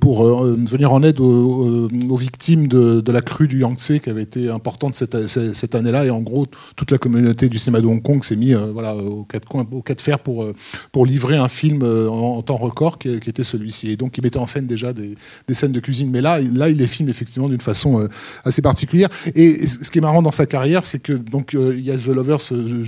pour 0.00 0.24
venir 0.44 0.92
en 0.92 1.02
aide 1.02 1.20
aux, 1.20 2.16
victimes 2.16 2.68
de, 2.68 3.12
la 3.12 3.20
crue 3.20 3.48
du 3.48 3.60
Yangtze, 3.60 3.98
qui 4.02 4.10
avait 4.10 4.22
été 4.22 4.48
importante 4.48 4.94
cette, 4.94 5.26
cette 5.26 5.74
année-là, 5.74 6.06
et 6.06 6.10
en 6.10 6.20
gros, 6.20 6.46
toute 6.76 6.90
la 6.90 6.98
communauté 6.98 7.48
du 7.48 7.58
cinéma 7.58 7.80
de 7.80 7.86
Hong 7.86 8.02
Kong 8.02 8.22
s'est 8.22 8.36
mis 8.36 8.54
voilà, 8.72 8.94
aux 8.94 9.24
quatre 9.24 9.48
coins, 9.48 9.66
aux 9.70 9.82
quatre 9.82 10.00
fers 10.00 10.18
pour, 10.18 10.46
pour 10.92 11.06
livrer 11.06 11.36
un 11.36 11.48
film 11.48 11.82
en, 11.82 12.36
en 12.36 12.42
temps 12.42 12.56
record 12.56 12.98
qui, 12.98 13.18
qui 13.20 13.30
était 13.30 13.44
celui 13.44 13.71
et 13.84 13.96
donc, 13.96 14.16
il 14.18 14.22
mettait 14.22 14.38
en 14.38 14.46
scène 14.46 14.66
déjà 14.66 14.92
des, 14.92 15.14
scènes 15.52 15.72
de 15.72 15.80
cuisine. 15.80 16.10
Mais 16.10 16.20
là, 16.20 16.40
là, 16.40 16.68
il 16.68 16.76
les 16.76 16.86
filme 16.86 17.08
effectivement 17.08 17.48
d'une 17.48 17.60
façon 17.60 18.00
euh, 18.00 18.08
assez 18.44 18.62
particulière. 18.62 19.08
Et 19.34 19.66
ce 19.66 19.90
qui 19.90 19.98
est 19.98 20.00
marrant 20.00 20.22
dans 20.22 20.32
sa 20.32 20.46
carrière, 20.46 20.84
c'est 20.84 21.00
que 21.00 21.12
donc 21.12 21.54
euh, 21.54 21.74
il 21.76 21.84
y 21.84 21.90
a 21.90 21.96
The 21.96 22.08
Lovers 22.08 22.52
euh, 22.52 22.82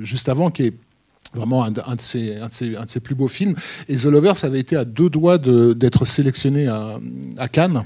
juste 0.00 0.28
avant, 0.28 0.50
qui 0.50 0.64
est 0.64 0.72
vraiment 1.34 1.64
un, 1.64 1.70
de 1.70 1.80
ses, 1.98 2.36
un, 2.36 2.48
de 2.48 2.52
ses, 2.52 2.76
un, 2.76 2.84
de 2.84 2.90
ses, 2.90 3.00
plus 3.00 3.14
beaux 3.14 3.28
films. 3.28 3.54
Et 3.88 3.96
The 3.96 4.06
Lovers 4.06 4.44
avait 4.44 4.60
été 4.60 4.76
à 4.76 4.84
deux 4.84 5.10
doigts 5.10 5.38
d'être 5.38 6.04
sélectionné 6.04 6.68
à, 6.68 6.98
à 7.36 7.48
Cannes. 7.48 7.82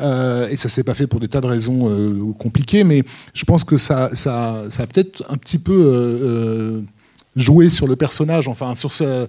Mhm. 0.00 0.48
et 0.50 0.56
ça 0.56 0.68
s'est 0.68 0.82
pas 0.82 0.94
fait 0.94 1.06
pour 1.06 1.20
des 1.20 1.28
tas 1.28 1.40
de 1.40 1.46
raisons 1.46 2.34
compliquées, 2.38 2.84
mais 2.84 3.04
je 3.32 3.44
pense 3.44 3.64
que 3.64 3.76
ça, 3.76 4.14
ça, 4.14 4.64
ça 4.68 4.82
a 4.82 4.86
peut-être 4.86 5.24
un 5.30 5.36
petit 5.36 5.58
peu 5.58 6.82
jouer 7.36 7.68
sur 7.68 7.86
le 7.86 7.94
personnage, 7.94 8.48
enfin 8.48 8.74
sur 8.74 8.92
ce, 8.92 9.26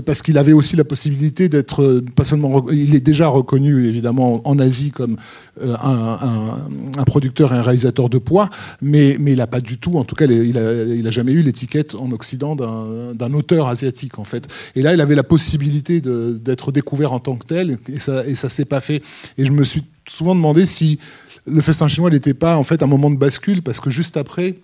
parce 0.00 0.22
qu'il 0.22 0.38
avait 0.38 0.52
aussi 0.52 0.76
la 0.76 0.84
possibilité 0.84 1.48
d'être 1.48 1.82
euh, 1.82 2.04
pas 2.14 2.24
seulement, 2.24 2.64
il 2.70 2.94
est 2.94 3.00
déjà 3.00 3.28
reconnu 3.28 3.86
évidemment 3.86 4.40
en 4.48 4.58
Asie 4.58 4.90
comme 4.90 5.18
euh, 5.60 5.76
un, 5.82 7.04
producteur 7.04 7.52
et 7.52 7.56
un 7.56 7.62
réalisateur 7.62 8.08
de 8.08 8.16
poids, 8.18 8.48
mais 8.80 9.16
mais 9.20 9.32
il 9.32 9.40
a 9.40 9.46
pas 9.46 9.60
du 9.60 9.76
tout, 9.76 9.98
en 9.98 10.04
tout 10.04 10.14
cas, 10.14 10.24
il 10.24 10.56
a, 10.56 10.84
il 10.84 11.06
a 11.06 11.10
jamais 11.10 11.32
eu 11.32 11.42
l'étiquette 11.42 11.94
en 11.94 12.10
Occident 12.12 12.56
d'un 12.56 13.32
auteur 13.34 13.68
asiatique 13.68 14.18
en 14.18 14.24
fait. 14.24 14.48
Et 14.74 14.82
là, 14.82 14.94
il 14.94 15.00
avait 15.00 15.14
la 15.14 15.22
possibilité 15.22 16.00
d'être 16.00 16.72
découvert 16.72 17.12
en 17.12 17.20
tant 17.20 17.36
que 17.36 17.46
tel, 17.46 17.78
et 17.88 18.00
ça 18.00 18.26
et 18.26 18.34
ça 18.36 18.48
s'est 18.48 18.64
pas 18.64 18.80
fait. 18.80 19.02
Et 19.36 19.44
je 19.44 19.52
me 19.52 19.64
suis 19.64 19.84
souvent 20.08 20.34
demandé 20.34 20.64
si 20.64 20.98
le 21.46 21.60
festin 21.60 21.88
chinois 21.88 22.10
n'était 22.10 22.34
pas 22.34 22.56
en 22.56 22.64
fait 22.64 22.82
un 22.82 22.86
moment 22.86 23.10
de 23.10 23.18
bascule, 23.18 23.62
parce 23.62 23.80
que 23.80 23.90
juste 23.90 24.16
après 24.16 24.56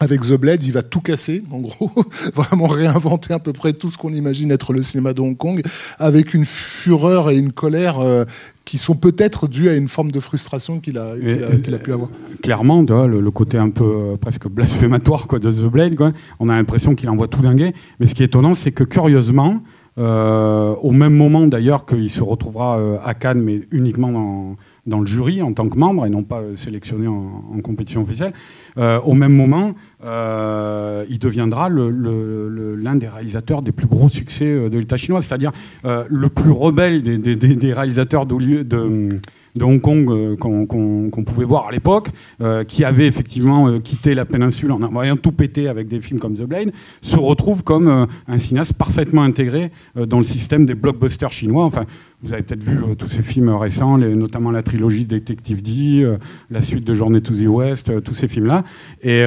avec 0.00 0.20
The 0.20 0.34
Blade, 0.34 0.64
il 0.64 0.72
va 0.72 0.82
tout 0.82 1.00
casser, 1.00 1.42
en 1.50 1.60
gros, 1.60 1.90
vraiment 2.34 2.68
réinventer 2.68 3.34
à 3.34 3.38
peu 3.38 3.52
près 3.52 3.72
tout 3.72 3.88
ce 3.88 3.98
qu'on 3.98 4.12
imagine 4.12 4.50
être 4.50 4.72
le 4.72 4.82
cinéma 4.82 5.12
de 5.12 5.20
Hong 5.20 5.36
Kong, 5.36 5.62
avec 5.98 6.34
une 6.34 6.44
fureur 6.44 7.30
et 7.30 7.36
une 7.36 7.52
colère 7.52 7.98
euh, 7.98 8.24
qui 8.64 8.78
sont 8.78 8.94
peut-être 8.94 9.48
dues 9.48 9.68
à 9.68 9.74
une 9.74 9.88
forme 9.88 10.12
de 10.12 10.20
frustration 10.20 10.78
qu'il 10.78 10.98
a, 10.98 11.10
a, 11.10 11.14
a, 11.14 11.78
pu 11.78 11.92
avoir. 11.92 12.10
Clairement, 12.42 12.82
le, 12.82 13.20
le, 13.20 13.30
côté 13.30 13.58
un 13.58 13.70
peu 13.70 13.84
euh, 13.84 14.16
presque 14.16 14.46
blasphématoire 14.48 15.26
quoi, 15.26 15.38
de 15.38 15.50
The 15.50 15.64
Blade, 15.64 15.96
quoi, 15.96 16.12
on 16.38 16.48
a 16.48 16.54
l'impression 16.54 16.94
qu'il 16.94 17.08
envoie 17.08 17.26
tout 17.26 17.42
dinguer. 17.42 17.74
Mais 17.98 18.06
ce 18.06 18.14
qui 18.14 18.22
est 18.22 18.26
étonnant, 18.26 18.54
c'est 18.54 18.72
que 18.72 18.84
curieusement, 18.84 19.62
euh, 19.98 20.74
au 20.76 20.92
même 20.92 21.14
moment 21.14 21.48
d'ailleurs 21.48 21.84
qu'il 21.84 22.08
se 22.08 22.22
retrouvera 22.22 22.80
à 23.04 23.14
Cannes, 23.14 23.42
mais 23.42 23.62
uniquement 23.72 24.12
dans 24.12 24.56
dans 24.88 25.00
le 25.00 25.06
jury 25.06 25.42
en 25.42 25.52
tant 25.52 25.68
que 25.68 25.78
membre 25.78 26.06
et 26.06 26.10
non 26.10 26.24
pas 26.24 26.42
sélectionné 26.56 27.06
en, 27.06 27.60
compétition 27.62 28.02
officielle. 28.02 28.32
Euh, 28.78 29.00
au 29.00 29.14
même 29.14 29.34
moment, 29.34 29.74
euh, 30.04 31.04
il 31.08 31.18
deviendra 31.18 31.68
l'un 31.68 32.94
des 32.96 33.08
réalisateurs 33.08 33.62
des 33.62 33.72
plus 33.72 33.86
gros 33.86 34.08
succès 34.08 34.46
euh, 34.46 34.68
de 34.68 34.78
l'État 34.78 34.96
chinois, 34.96 35.22
c'est-à-dire 35.22 35.52
euh, 35.84 36.04
le 36.08 36.28
plus 36.28 36.52
rebelle 36.52 37.02
des, 37.02 37.72
réalisateurs 37.72 38.26
de 38.26 39.08
de 39.56 39.64
Hong 39.64 39.80
Kong 39.80 40.08
euh, 40.10 40.36
qu'on 40.36 41.24
pouvait 41.24 41.44
voir 41.44 41.68
à 41.68 41.72
l'époque, 41.72 42.08
euh, 42.40 42.64
qui 42.64 42.84
avait 42.84 43.06
effectivement 43.06 43.68
euh, 43.68 43.78
quitté 43.78 44.14
la 44.14 44.24
péninsule 44.24 44.72
en 44.72 44.82
envoyant 44.82 45.16
tout 45.16 45.32
péter 45.32 45.68
avec 45.68 45.88
des 45.88 46.00
films 46.00 46.20
comme 46.20 46.34
The 46.34 46.44
Blade, 46.44 46.72
se 47.00 47.16
retrouve 47.16 47.64
comme 47.64 47.88
euh, 47.88 48.06
un 48.26 48.38
cinéaste 48.38 48.74
parfaitement 48.74 49.22
intégré 49.22 49.70
euh, 49.96 50.06
dans 50.06 50.18
le 50.18 50.24
système 50.24 50.66
des 50.66 50.74
blockbusters 50.74 51.32
chinois. 51.32 51.64
Enfin, 51.64 51.84
vous 52.22 52.32
avez 52.32 52.42
peut-être 52.42 52.64
vu 52.64 52.76
tous 52.96 53.06
ces 53.06 53.22
films 53.22 53.50
récents, 53.50 53.96
notamment 53.96 54.50
la 54.50 54.62
trilogie 54.62 55.04
Detective 55.04 55.62
D, 55.62 56.16
la 56.50 56.60
suite 56.60 56.84
de 56.84 56.92
Journée 56.92 57.20
to 57.20 57.32
the 57.32 57.46
West, 57.46 57.92
tous 58.02 58.14
ces 58.14 58.26
films-là. 58.26 58.64
Et 59.02 59.22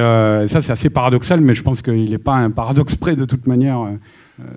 ça, 0.46 0.60
c'est 0.60 0.72
assez 0.72 0.90
paradoxal, 0.90 1.40
mais 1.40 1.54
je 1.54 1.62
pense 1.62 1.80
qu'il 1.80 2.10
n'est 2.10 2.18
pas 2.18 2.34
un 2.34 2.50
paradoxe 2.50 2.94
près 2.94 3.16
de 3.16 3.24
toute 3.24 3.46
manière, 3.46 3.88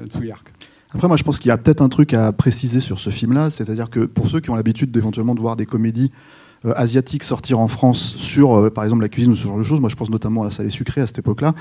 Tsuyark. 0.09 0.54
Après, 0.95 1.09
moi, 1.09 1.17
je 1.17 1.23
pense 1.23 1.39
qu'il 1.39 1.49
y 1.49 1.51
a 1.51 1.57
peut-être 1.57 1.81
un 1.81 1.89
truc 1.89 2.13
à 2.13 2.31
préciser 2.31 2.79
sur 2.79 2.99
ce 2.99 3.09
film-là, 3.09 3.49
c'est-à-dire 3.49 3.89
que 3.89 4.05
pour 4.05 4.29
ceux 4.29 4.39
qui 4.39 4.49
ont 4.49 4.55
l'habitude 4.55 4.91
d'éventuellement 4.91 5.35
de 5.35 5.41
voir 5.41 5.57
des 5.57 5.65
comédies 5.65 6.09
euh, 6.65 6.71
asiatiques 6.77 7.25
sortir 7.25 7.59
en 7.59 7.67
France 7.67 8.15
sur, 8.15 8.53
euh, 8.57 8.69
par 8.69 8.85
exemple, 8.85 9.01
la 9.01 9.09
cuisine 9.09 9.33
ou 9.33 9.35
ce 9.35 9.43
genre 9.43 9.57
de 9.57 9.63
choses, 9.63 9.81
moi, 9.81 9.89
je 9.89 9.95
pense 9.97 10.09
notamment 10.09 10.43
à 10.43 10.51
Salé 10.51 10.69
Sucré 10.69 11.01
à 11.01 11.05
cette 11.05 11.19
époque-là. 11.19 11.53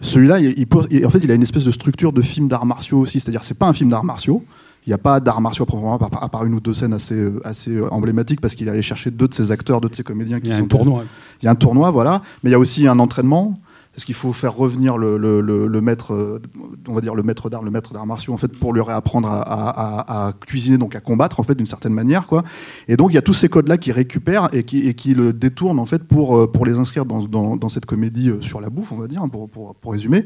Celui-là, 0.00 0.40
il, 0.40 0.54
il 0.58 0.66
pose- 0.66 0.88
il- 0.90 1.06
en 1.06 1.10
fait, 1.10 1.20
il 1.22 1.30
a 1.30 1.34
une 1.34 1.42
espèce 1.42 1.64
de 1.64 1.70
structure 1.70 2.12
de 2.12 2.20
film 2.20 2.48
d'arts 2.48 2.66
martiaux 2.66 2.98
aussi, 2.98 3.20
c'est-à-dire 3.20 3.44
c'est 3.44 3.56
pas 3.56 3.68
un 3.68 3.72
film 3.72 3.90
d'arts 3.90 4.04
martiaux. 4.04 4.42
Il 4.86 4.90
n'y 4.90 4.94
a 4.94 4.98
pas 4.98 5.20
d'arts 5.20 5.40
martiaux 5.40 5.62
à 5.62 5.66
proprement 5.66 5.96
à 5.96 6.28
part 6.28 6.44
une 6.44 6.54
ou 6.54 6.60
deux 6.60 6.72
scènes 6.74 6.92
assez, 6.94 7.14
euh, 7.14 7.40
assez 7.44 7.80
emblématiques 7.92 8.40
parce 8.40 8.56
qu'il 8.56 8.68
allait 8.68 8.82
chercher 8.82 9.12
deux 9.12 9.28
de 9.28 9.34
ses 9.34 9.52
acteurs, 9.52 9.80
deux 9.80 9.88
de 9.88 9.94
ses 9.94 10.02
comédiens 10.02 10.40
qui 10.40 10.46
Il 10.48 10.50
y 10.50 10.54
a 10.54 10.58
sont 10.58 10.64
un 10.64 10.68
tournoi. 10.68 11.04
il 11.40 11.44
y 11.44 11.48
a 11.48 11.52
un 11.52 11.54
tournoi, 11.54 11.90
voilà, 11.92 12.22
mais 12.42 12.50
il 12.50 12.52
y 12.52 12.56
a 12.56 12.58
aussi 12.58 12.88
un 12.88 12.98
entraînement. 12.98 13.60
Parce 13.92 14.04
qu'il 14.04 14.14
faut 14.14 14.32
faire 14.32 14.54
revenir 14.54 14.96
le, 14.98 15.18
le- 15.18 15.40
le- 15.40 15.80
maître, 15.80 16.40
on 16.88 16.94
va 16.94 17.00
dire 17.00 17.14
le 17.16 17.24
maître 17.24 17.50
d'armes, 17.50 17.64
le 17.64 17.70
maître 17.72 17.92
d'arts 17.92 18.06
martiaux, 18.06 18.32
en 18.32 18.36
fait, 18.36 18.48
pour 18.56 18.72
lui 18.72 18.80
réapprendre 18.80 19.28
à 19.28 20.32
cuisiner, 20.46 20.78
donc 20.78 20.94
à 20.94 21.00
combattre, 21.00 21.40
en 21.40 21.42
fait, 21.42 21.56
d'une 21.56 21.66
certaine 21.66 21.92
manière, 21.92 22.26
quoi. 22.28 22.44
Et 22.86 22.96
donc 22.96 23.10
il 23.10 23.14
y 23.16 23.18
a 23.18 23.22
tous 23.22 23.34
ces 23.34 23.48
codes-là 23.48 23.78
qui 23.78 23.90
récupèrent 23.90 24.48
et 24.52 24.62
qui, 24.62 24.86
et 24.86 24.94
qui 24.94 25.14
le 25.14 25.32
détournent, 25.32 25.80
en 25.80 25.86
fait, 25.86 26.04
pour, 26.04 26.36
euh, 26.38 26.46
pour 26.46 26.64
les 26.66 26.78
inscrire 26.78 27.04
dans, 27.04 27.22
dans- 27.24 27.56
dans 27.56 27.68
cette 27.68 27.84
comédie 27.86 28.30
euh, 28.30 28.40
sur 28.40 28.60
la 28.60 28.70
bouffe, 28.70 28.92
on 28.92 28.96
va 28.96 29.08
dire, 29.08 29.22
hein, 29.22 29.28
pour, 29.28 29.48
pour, 29.48 29.74
pour 29.74 29.92
résumer. 29.92 30.24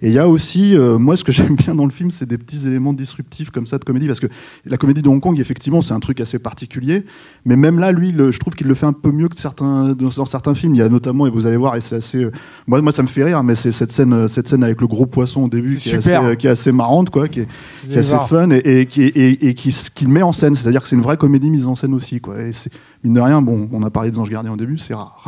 Et 0.00 0.08
il 0.08 0.12
y 0.12 0.18
a 0.18 0.28
aussi, 0.28 0.76
euh, 0.76 0.98
moi, 0.98 1.16
ce 1.16 1.24
que 1.24 1.32
j'aime 1.38 1.56
bien 1.56 1.74
dans 1.74 1.84
le 1.84 1.90
film, 1.90 2.10
c'est 2.10 2.26
des 2.26 2.38
petits 2.38 2.66
éléments 2.66 2.92
disruptifs 2.92 3.50
comme 3.50 3.66
ça 3.66 3.78
de 3.78 3.84
comédie, 3.84 4.06
parce 4.06 4.20
que 4.20 4.28
la 4.64 4.76
comédie 4.76 5.02
de 5.02 5.08
Hong 5.08 5.20
Kong, 5.20 5.38
effectivement, 5.40 5.82
c'est 5.82 5.94
un 5.94 6.00
truc 6.00 6.20
assez 6.20 6.38
particulier. 6.38 7.04
Mais 7.44 7.56
même 7.56 7.78
là, 7.78 7.92
lui, 7.92 8.12
le- 8.12 8.30
je 8.32 8.38
trouve 8.38 8.54
qu'il 8.54 8.66
le 8.68 8.74
fait 8.74 8.86
un 8.86 8.92
peu 8.92 9.10
mieux 9.10 9.28
que 9.28 9.36
certains, 9.38 9.94
dans, 9.94 10.08
dans 10.08 10.26
certains 10.26 10.54
films. 10.54 10.74
Il 10.74 10.78
y 10.78 10.82
a 10.82 10.88
notamment, 10.88 11.26
et 11.26 11.30
vous 11.30 11.46
allez 11.46 11.56
voir, 11.56 11.76
et 11.76 11.80
c'est 11.80 11.96
assez. 11.96 12.22
euh, 12.24 12.30
moi, 12.66 12.80
moi, 12.82 12.92
ça 12.92 13.02
me 13.02 13.08
fait 13.08 13.24
rire, 13.24 13.42
mais 13.42 13.54
c'est 13.54 13.72
cette 13.72 13.90
scène, 13.90 14.12
euh, 14.12 14.28
cette 14.28 14.48
scène 14.48 14.62
avec 14.64 14.80
le 14.80 14.86
gros 14.86 15.06
poisson 15.06 15.42
au 15.44 15.48
début 15.48 15.76
qui 15.76 15.88
est, 15.88 15.92
assez, 15.94 16.02
super. 16.02 16.22
euh, 16.24 16.34
qui 16.34 16.46
est 16.46 16.50
assez 16.50 16.72
marrante, 16.72 17.10
quoi, 17.10 17.28
qui 17.28 17.40
est, 17.40 17.48
qui 17.90 17.98
assez 17.98 18.10
voir. 18.10 18.28
fun 18.28 18.50
et, 18.50 18.62
et 18.80 18.86
qui, 18.86 19.02
et, 19.02 19.48
et 19.48 19.54
qui, 19.54 19.74
qui 19.94 20.04
le 20.04 20.10
met 20.12 20.22
en 20.22 20.32
scène. 20.32 20.54
C'est-à-dire 20.54 20.82
que 20.82 20.88
c'est 20.88 20.96
une 20.96 21.02
vraie 21.02 21.16
comédie 21.16 21.50
mise 21.50 21.66
en 21.66 21.74
scène 21.74 21.94
aussi, 21.94 22.20
quoi. 22.20 22.40
Et 22.40 22.52
c'est, 22.52 22.70
mine 23.04 23.14
de 23.14 23.20
rien, 23.20 23.42
bon, 23.42 23.68
on 23.72 23.82
a 23.82 23.90
parlé 23.90 24.10
des 24.10 24.18
Anges 24.18 24.30
Gardiens 24.30 24.52
au 24.52 24.56
début, 24.56 24.78
c'est 24.78 24.94
rare. 24.94 25.24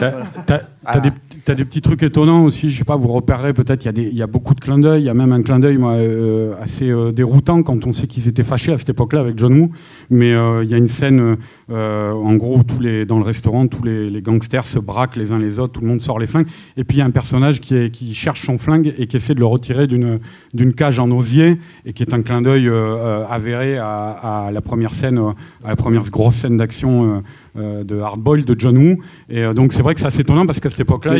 T'as 0.00 0.10
t'as- 0.46 0.62
t'as 0.84 1.00
des, 1.00 1.10
t'as 1.44 1.54
des 1.54 1.64
petits 1.64 1.82
trucs 1.82 2.02
étonnants 2.02 2.44
aussi, 2.44 2.70
je 2.70 2.78
sais 2.78 2.84
pas, 2.84 2.96
vous 2.96 3.08
repérerez 3.08 3.52
peut-être, 3.52 3.84
il 3.84 3.86
y, 3.86 3.88
a 3.88 3.92
des- 3.92 4.05
y 4.14 4.22
a 4.22 4.26
beaucoup 4.26 4.54
de 4.54 4.60
clins 4.60 4.78
d'œil, 4.78 5.02
il 5.02 5.04
y 5.06 5.08
a 5.08 5.14
même 5.14 5.32
un 5.32 5.42
clin 5.42 5.58
d'œil 5.58 5.78
euh, 5.80 6.54
assez 6.60 6.90
euh, 6.90 7.12
déroutant 7.12 7.62
quand 7.62 7.86
on 7.86 7.92
sait 7.92 8.06
qu'ils 8.06 8.28
étaient 8.28 8.42
fâchés 8.42 8.72
à 8.72 8.78
cette 8.78 8.90
époque-là 8.90 9.20
avec 9.20 9.38
John 9.38 9.58
Woo, 9.58 9.70
mais 10.10 10.32
euh, 10.32 10.64
il 10.64 10.70
y 10.70 10.74
a 10.74 10.76
une 10.76 10.88
scène, 10.88 11.36
en 11.68 12.34
gros, 12.34 12.62
tous 12.62 12.80
les, 12.80 13.06
dans 13.06 13.18
le 13.18 13.24
restaurant, 13.24 13.66
tous 13.66 13.82
les, 13.82 14.10
les 14.10 14.22
gangsters 14.22 14.66
se 14.66 14.78
braquent 14.78 15.16
les 15.16 15.32
uns 15.32 15.38
les 15.38 15.58
autres, 15.58 15.74
tout 15.74 15.80
le 15.80 15.88
monde 15.88 16.00
sort 16.00 16.18
les 16.18 16.26
flingues, 16.26 16.46
et 16.76 16.84
puis 16.84 16.98
il 16.98 17.00
y 17.00 17.02
a 17.02 17.06
un 17.06 17.10
personnage 17.10 17.60
qui, 17.60 17.74
est, 17.74 17.90
qui 17.90 18.14
cherche 18.14 18.42
son 18.42 18.58
flingue 18.58 18.94
et 18.98 19.06
qui 19.06 19.16
essaie 19.16 19.34
de 19.34 19.40
le 19.40 19.46
retirer 19.46 19.86
d'une 19.86 20.74
cage 20.74 20.98
en 20.98 21.10
osier, 21.10 21.58
et 21.84 21.92
qui 21.92 22.02
est 22.02 22.14
un 22.14 22.22
clin 22.22 22.42
d'œil 22.42 22.68
avéré 23.30 23.78
à, 23.78 24.46
à 24.46 24.50
la 24.52 24.60
première 24.60 24.94
scène, 24.94 25.18
à 25.64 25.68
la 25.70 25.76
première 25.76 26.04
grosse 26.10 26.36
scène 26.36 26.56
d'action 26.56 27.22
de 27.56 27.98
Hardboil 27.98 28.44
de 28.44 28.54
John 28.58 28.76
Woo. 28.76 28.96
Et 29.28 29.42
donc 29.54 29.72
c'est 29.72 29.82
vrai 29.82 29.94
que 29.94 30.00
c'est 30.00 30.06
assez 30.06 30.20
étonnant 30.20 30.46
parce 30.46 30.60
qu'à 30.60 30.70
cette 30.70 30.80
époque-là, 30.80 31.16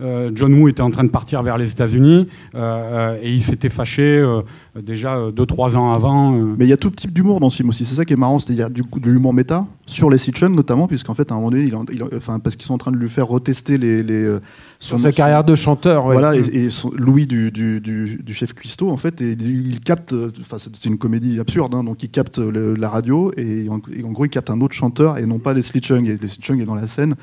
euh, 0.00 0.30
John 0.34 0.54
Woo 0.54 0.68
était 0.68 0.82
en 0.82 0.90
train 0.90 1.04
de 1.04 1.10
partir 1.10 1.42
vers 1.42 1.58
les 1.58 1.70
États-Unis 1.70 2.21
euh, 2.54 3.12
euh, 3.14 3.18
et 3.22 3.32
il 3.32 3.42
s'était 3.42 3.68
fâché 3.68 4.02
euh, 4.02 4.42
déjà 4.80 5.16
euh, 5.16 5.30
deux 5.32 5.44
trois 5.46 5.76
ans 5.76 5.92
avant. 5.92 6.34
euh. 6.34 6.54
Mais 6.58 6.64
il 6.64 6.68
y 6.68 6.72
a 6.72 6.76
tout 6.78 6.90
type 6.90 7.12
d'humour 7.12 7.40
dans 7.40 7.50
ce 7.50 7.56
film 7.56 7.68
aussi. 7.68 7.84
C'est 7.84 7.94
ça 7.96 8.04
qui 8.04 8.12
est 8.14 8.16
marrant. 8.16 8.38
C'est-à-dire 8.38 8.70
du 8.70 8.82
coup 8.82 9.00
de 9.00 9.10
l'humour 9.10 9.34
méta 9.34 9.66
sur 9.86 10.08
les 10.08 10.16
Sitchens 10.18 10.48
notamment, 10.54 10.86
puisqu'en 10.88 11.14
fait 11.14 11.30
à 11.30 11.34
un 11.34 11.38
moment 11.38 11.50
donné, 11.50 11.64
il 11.64 11.76
en- 11.76 11.84
il 11.92 12.02
en- 12.02 12.08
enfin 12.16 12.38
parce 12.38 12.56
qu'ils 12.56 12.64
sont 12.64 12.74
en 12.74 12.78
train 12.78 12.92
de 12.92 12.96
lui 12.96 13.08
faire 13.10 13.26
retester 13.28 13.76
les, 13.76 14.02
les 14.02 14.24
euh, 14.24 14.40
Sur 14.78 14.98
sa 14.98 15.12
carrière 15.12 15.44
de 15.44 15.54
chanteur. 15.54 16.06
ouais. 16.06 16.14
Voilà, 16.14 16.34
et, 16.36 16.40
et 16.64 16.70
son- 16.70 16.90
Louis 16.96 17.26
du, 17.26 17.50
du, 17.50 17.80
du, 17.80 18.20
du 18.24 18.34
chef 18.34 18.54
Cuisto, 18.54 18.88
en 18.90 18.96
fait, 18.96 19.20
et 19.20 19.32
il 19.32 19.80
capte, 19.80 20.12
euh, 20.12 20.30
enfin, 20.40 20.56
c'est 20.58 20.88
une 20.88 20.98
comédie 20.98 21.38
absurde, 21.40 21.74
hein, 21.74 21.84
donc 21.84 22.02
il 22.02 22.08
capte 22.10 22.38
le- 22.38 22.74
la 22.74 22.88
radio, 22.88 23.32
et 23.36 23.68
en, 23.68 23.80
et 23.94 24.02
en 24.04 24.10
gros, 24.10 24.24
il 24.24 24.30
capte 24.30 24.50
un 24.50 24.60
autre 24.60 24.74
chanteur, 24.74 25.18
et 25.18 25.26
non 25.26 25.38
pas 25.38 25.52
les 25.52 25.62
Chung, 25.62 26.06
et 26.08 26.16
les 26.20 26.28
Chung 26.40 26.60
est 26.60 26.64
dans 26.64 26.74
la 26.74 26.86
scène, 26.86 27.14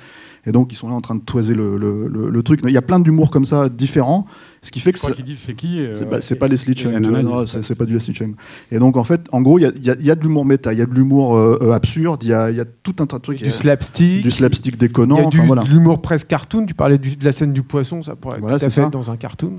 et 0.46 0.52
donc 0.52 0.72
ils 0.72 0.76
sont 0.76 0.88
là 0.90 0.96
en 0.96 1.02
train 1.02 1.16
de 1.16 1.22
toiser 1.22 1.54
le, 1.54 1.78
le, 1.78 2.08
le- 2.08 2.30
le 2.30 2.44
truc. 2.44 2.62
Il 2.66 2.72
y 2.72 2.78
a 2.78 2.82
plein 2.82 3.00
d'humour 3.00 3.30
comme 3.32 3.46
ça, 3.46 3.68
différents, 3.70 4.26
ce 4.62 4.72
qui 4.72 4.80
fait 4.80 4.92
Je 4.92 4.94
que 4.96 5.00
crois 5.00 5.10
ça- 5.12 5.16
qu'ils 5.16 5.26
disent 5.26 5.40
c'est 5.46 5.54
qui 5.56 5.80
euh, 5.82 5.96
c'est 5.96 6.36
pas, 6.38 6.48
les 6.48 6.56
et 6.64 7.39
Dit, 7.46 7.52
c'est 7.62 7.76
pas 7.76 7.86
du 7.86 7.94
Leslie 7.94 8.14
Chung. 8.14 8.36
Et 8.72 8.80
donc, 8.80 8.98
en 8.98 9.04
fait, 9.04 9.22
en 9.32 9.42
gros, 9.42 9.60
il 9.60 9.64
y 9.64 9.66
a, 9.66 9.72
il 9.76 9.84
y 9.86 9.90
il 10.00 10.06
y 10.06 10.16
de 10.16 10.22
l'humour 10.22 10.46
méta, 10.46 10.74
il 10.74 10.80
y 10.80 10.82
a 10.82 10.86
de 10.86 10.94
l'humour 10.94 11.36
euh, 11.36 11.58
euh, 11.62 11.72
absurde, 11.72 12.24
il 12.24 12.30
y 12.30 12.34
a, 12.34 12.50
il 12.52 12.58
y 12.58 12.60
a 12.60 12.66
tout 12.66 12.96
un 13.00 13.06
tas 13.06 13.18
de 13.18 13.22
trucs. 13.22 13.38
Du 13.38 13.44
Il 13.46 13.50
y 13.50 13.52
slapstick. 13.52 14.24
du 14.24 14.32
slapstick 14.32 14.74
Il 14.76 14.78
déconnant, 14.78 15.18
y 15.18 15.26
a 15.26 15.30
du, 15.30 15.40
voilà. 15.42 15.64
de 15.64 15.70
l'humour 15.70 16.02
presque 16.02 16.28
cartoon. 16.28 16.66
Tu 16.66 16.74
parlais 16.74 16.98
du- 16.98 17.16
de 17.16 17.26
la 17.26 17.32
scène 17.32 17.54
du 17.54 17.64
poisson, 17.64 18.02
ça 18.02 18.16
pourrait 18.16 18.40
Voilà, 18.40 18.58
tout 18.60 18.66
à 18.66 18.70
fait 18.70 18.82
ça. 18.82 18.88
être 18.88 18.92
dans 18.94 19.12
un 19.12 19.18
cartoon. 19.18 19.54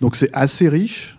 Donc 0.00 0.16
c'est 0.16 0.30
assez 0.32 0.68
riche. 0.68 1.18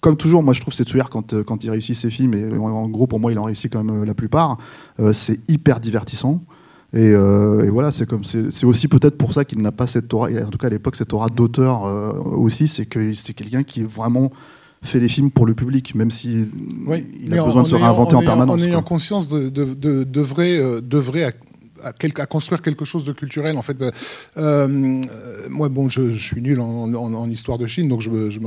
Comme 0.00 0.16
toujours, 0.16 0.42
moi 0.42 0.54
je 0.54 0.60
trouve 0.62 0.72
c'est 0.72 0.84
Tsuyar 0.88 1.10
quand, 1.10 1.34
euh, 1.34 1.42
quand 1.44 1.62
il 1.62 1.70
réussit 1.70 1.94
ses 1.94 2.08
films, 2.08 2.32
et 2.34 2.56
en, 2.56 2.88
gros 2.88 3.06
pour 3.06 3.20
moi 3.20 3.32
il 3.32 3.38
en 3.38 3.42
réussit 3.42 3.70
quand 3.70 3.84
même 3.84 4.04
la 4.04 4.14
plupart, 4.14 4.56
euh, 4.98 5.12
c'est 5.12 5.40
hyper 5.48 5.78
divertissant. 5.78 6.42
Et, 6.94 7.10
euh, 7.12 7.64
et 7.66 7.68
voilà, 7.70 7.90
c'est 7.92 8.04
comme 8.08 8.24
c'est 8.24 8.64
aussi 8.64 8.88
peut-être 8.88 9.16
pour 9.18 9.32
ça 9.34 9.44
qu'il 9.44 9.60
n'a 9.60 9.72
pas 9.72 9.86
cette 9.86 10.12
aura, 10.14 10.28
en 10.30 10.48
tout 10.50 10.58
cas 10.58 10.68
à 10.68 10.70
l'époque 10.70 10.96
cette 10.96 11.12
aura 11.12 11.28
d'auteur 11.28 11.84
euh, 11.86 12.12
aussi, 12.14 12.66
c'est 12.66 12.86
que 12.86 13.12
c'est 13.12 13.34
quelqu'un 13.34 13.62
qui 13.62 13.82
vraiment 13.84 14.30
fait 14.82 15.00
des 15.00 15.08
films 15.08 15.30
pour 15.30 15.46
le 15.46 15.54
public, 15.54 15.94
même 15.94 16.10
si 16.10 16.44
Oui, 16.86 17.04
il 17.20 17.32
a 17.38 17.44
besoin 17.44 17.62
de 17.62 17.68
se 17.68 17.74
réinventer 17.74 18.14
en, 18.16 18.20
ayant- 18.20 18.26
permanence. 18.30 18.60
En 18.60 18.64
ayant 18.64 18.80
quoi. 18.82 18.88
conscience 18.88 19.28
de, 19.28 19.48
de, 19.48 19.64
de, 19.74 20.04
d'œuvrer, 20.04 20.56
euh, 20.58 20.80
à, 21.82 21.88
à, 21.88 21.92
quel- 21.92 22.12
à 22.18 22.26
construire 22.26 22.62
quelque 22.62 22.84
chose 22.84 23.04
de 23.04 23.12
culturel, 23.12 23.56
en 23.58 23.62
fait. 23.62 23.76
Euh, 23.80 23.90
euh, 24.38 25.02
moi, 25.50 25.68
bon, 25.68 25.88
je, 25.88 26.12
je 26.12 26.22
suis 26.22 26.40
nul 26.40 26.60
en, 26.60 26.92
en- 26.94 27.14
en 27.14 27.30
histoire 27.30 27.58
de 27.58 27.66
Chine, 27.66 27.88
donc 27.88 28.00
je 28.00 28.10
me, 28.10 28.30
je 28.30 28.40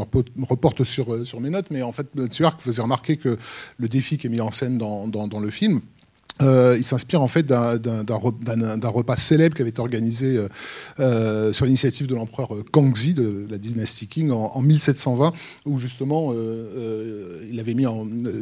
reporte 0.49 0.83
sur, 0.83 1.25
sur 1.25 1.39
mes 1.39 1.49
notes, 1.51 1.67
mais 1.71 1.81
en 1.83 1.91
fait, 1.91 2.07
Tsuark 2.29 2.61
faisait 2.61 2.81
remarquer 2.81 3.17
que 3.17 3.37
le 3.77 3.87
défi 3.87 4.17
qui 4.17 4.27
est 4.27 4.29
mis 4.29 4.41
en 4.41 4.51
scène 4.51 4.77
dans, 4.77 5.07
dans, 5.07 5.27
dans 5.27 5.39
le 5.39 5.49
film, 5.51 5.81
euh, 6.41 6.75
il 6.77 6.83
s'inspire 6.83 7.21
en 7.21 7.27
fait 7.27 7.43
d'un- 7.43 7.77
d'un 7.77 8.03
d'un 8.03 8.15
re- 8.15 8.43
d'un- 8.43 8.77
d'un 8.77 8.87
repas 8.89 9.17
célèbre 9.17 9.55
qui 9.55 9.61
avait 9.61 9.69
été 9.69 9.79
organisé 9.81 10.35
euh, 10.37 10.47
euh, 10.99 11.53
sur 11.53 11.65
l'initiative 11.65 12.07
de 12.07 12.15
l'empereur 12.15 12.49
Kangxi 12.71 13.13
de 13.13 13.45
la 13.49 13.57
dynastie 13.57 14.07
Qing 14.07 14.31
en, 14.31 14.51
en 14.53 14.61
1720, 14.61 15.31
où 15.65 15.77
justement 15.77 16.33
il 17.51 17.59
avait 17.59 17.73
mis 17.73 17.85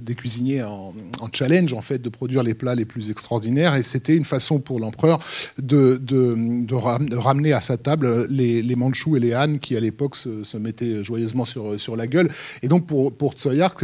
des 0.01 0.15
cuisiniers 0.15 0.63
en, 0.63 0.93
en 1.19 1.27
challenge 1.31 1.74
en 1.74 1.81
fait 1.81 2.00
de 2.01 2.10
produire 2.10 2.43
les 2.43 2.53
plats 2.53 2.75
les 2.75 2.86
plus 2.86 3.10
extraordinaires, 3.10 3.75
et 3.75 3.83
c'était 3.83 4.15
une 4.15 4.25
façon 4.25 4.60
pour 4.60 4.79
l'empereur 4.79 5.19
de, 5.62 6.00
de, 6.01 6.36
de 6.65 6.75
ram- 6.75 7.10
de 7.10 7.17
ramener 7.17 7.51
à 7.53 7.62
sa 7.62 7.77
table 7.77 8.25
les, 8.29 8.62
les 8.62 8.75
Mandchous 8.75 9.17
et 9.17 9.19
les 9.19 9.36
Han 9.36 9.57
qui 9.57 9.75
à 9.75 9.79
l'époque 9.79 10.15
se, 10.15 10.57
mettaient 10.57 11.03
joyeusement 11.03 11.45
sur, 11.45 11.77
la 11.95 12.07
gueule. 12.07 12.29
Et 12.63 12.67
donc 12.67 12.86
pour, 12.86 13.12
pour 13.12 13.33
Tsoyark, 13.33 13.81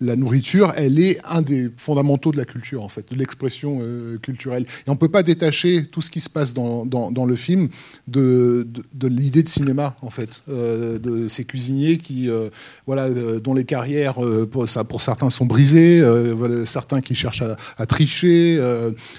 la 0.00 0.16
nourriture, 0.16 0.72
elle 0.76 0.98
est 0.98 1.18
un 1.24 1.42
des 1.42 1.70
fondamentaux 1.76 2.32
de 2.32 2.36
la 2.36 2.44
culture, 2.44 2.57
en 2.76 2.88
fait, 2.88 3.10
de 3.10 3.16
l'expression 3.16 3.80
euh, 3.82 4.18
culturelle. 4.18 4.62
Et 4.62 4.90
on 4.90 4.94
ne 4.94 4.98
peut 4.98 5.08
pas 5.08 5.22
détacher 5.22 5.84
tout 5.84 6.00
ce 6.00 6.10
qui 6.10 6.20
se 6.20 6.30
passe 6.30 6.54
dans, 6.54 6.86
dans, 6.86 7.26
le 7.26 7.36
film 7.36 7.68
de, 8.06 8.66
de, 8.94 9.08
l'idée 9.08 9.42
de 9.42 9.48
cinéma, 9.48 9.96
en 10.02 10.10
fait, 10.10 10.42
euh, 10.48 10.98
de 10.98 11.28
ces 11.28 11.44
cuisiniers 11.44 11.98
qui, 11.98 12.30
euh, 12.30 12.48
voilà, 12.86 13.10
dont 13.10 13.54
les 13.54 13.64
carrières, 13.64 14.16
pour, 14.50 14.68
ça, 14.68 14.84
pour 14.84 15.02
certains, 15.02 15.30
sont 15.30 15.46
brisées, 15.46 16.02
certains 16.66 17.00
qui 17.00 17.14
cherchent 17.14 17.42
à, 17.76 17.86
tricher. 17.86 18.58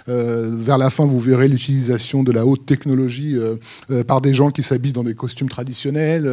vers 0.08 0.77
la 0.77 0.89
fin, 0.89 1.05
vous 1.05 1.19
verrez 1.19 1.48
l'utilisation 1.48 2.24
de 2.24 2.31
la 2.31 2.46
haute 2.46 2.65
technologie 2.65 3.38
par 4.08 4.22
des 4.22 4.34
gens 4.34 4.50
qui 4.50 4.63
s'habillent 4.63 4.93
dans 4.93 5.03
des 5.03 5.15
costumes 5.15 5.50
traditionnels. 5.50 6.24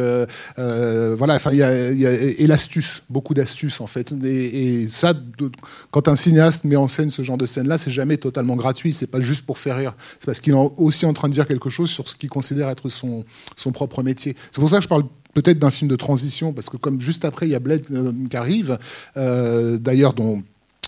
voilà, 0.55 1.35
enfin, 1.35 1.51
il 1.51 1.59
y 1.59 1.63
a, 1.63 1.91
y 1.91 2.05
a- 2.05 2.13
et 2.13 2.47
l'astuce, 2.47 3.03
beaucoup 3.09 3.33
d'astuces 3.33 3.81
en 3.81 3.87
fait. 3.87 4.13
Et, 4.23 4.87
ça, 4.89 5.13
quand 5.91 6.07
un 6.07 6.15
cinéaste 6.15 6.63
met 6.63 6.75
en 6.75 6.87
scène 6.87 6.96
ce 7.09 7.21
genre 7.21 7.37
de 7.37 7.45
scène-là, 7.45 7.77
c'est 7.77 7.91
jamais 7.91 8.17
totalement 8.17 8.55
gratuit. 8.55 8.93
C'est 8.93 9.07
pas 9.11 9.21
juste 9.21 9.45
pour 9.45 9.57
faire 9.57 9.77
rire. 9.77 9.95
C'est 10.19 10.25
parce 10.25 10.39
qu'il 10.39 10.53
est 10.53 10.69
aussi 10.77 11.05
en 11.05 11.13
train 11.13 11.29
de 11.29 11.33
dire 11.33 11.47
quelque 11.47 11.69
chose 11.69 11.89
sur 11.89 12.07
ce 12.07 12.15
qu'il 12.15 12.29
considère 12.29 12.69
être 12.69 12.89
son, 12.89 13.23
son 13.55 13.71
propre 13.71 14.03
métier. 14.03 14.35
C'est 14.51 14.59
pour 14.59 14.69
ça 14.69 14.77
que 14.77 14.83
je 14.83 14.87
parle 14.89 15.03
peut-être 15.33 15.59
d'un 15.59 15.69
film 15.69 15.89
de 15.89 15.95
transition, 15.95 16.53
parce 16.53 16.69
que 16.69 16.77
comme 16.77 16.99
juste 16.99 17.23
après, 17.25 17.47
il 17.47 17.51
y 17.51 17.55
a 17.55 17.59
Blade 17.59 17.83
euh, 17.91 18.11
qui 18.29 18.37
arrive, 18.37 18.77
euh, 19.17 19.77
d'ailleurs 19.77 20.13
dont 20.13 20.41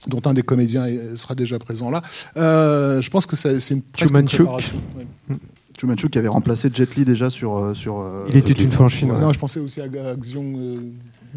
dont 0.08 0.22
un 0.26 0.34
des 0.34 0.44
comédiens 0.44 0.88
sera 1.18 1.36
déjà 1.36 1.60
présent 1.60 1.90
là. 1.92 2.02
Euh, 2.38 3.02
je 3.02 3.10
pense 3.10 3.26
que 3.26 3.36
c'est 3.36 3.60
une 3.74 3.82
Chumanchuk. 3.98 4.46
préparation. 4.46 4.74
Ouais. 4.98 5.36
Fu 5.80 5.86
Manchu 5.86 6.10
qui 6.10 6.18
avait 6.18 6.28
remplacé 6.28 6.70
Jet 6.74 6.94
Li 6.96 7.06
déjà 7.06 7.30
sur. 7.30 7.72
sur 7.74 8.02
euh, 8.02 8.26
Il 8.30 8.36
était 8.38 8.52
une 8.54 8.72
fois 8.72 8.86
en 8.88 8.90
Chine. 8.90 9.14
Non, 9.20 9.32
je 9.32 9.40
pensais 9.40 9.62
aussi 9.62 9.80
à, 9.80 9.86
à 9.86 10.16
Xiong, 10.16 10.82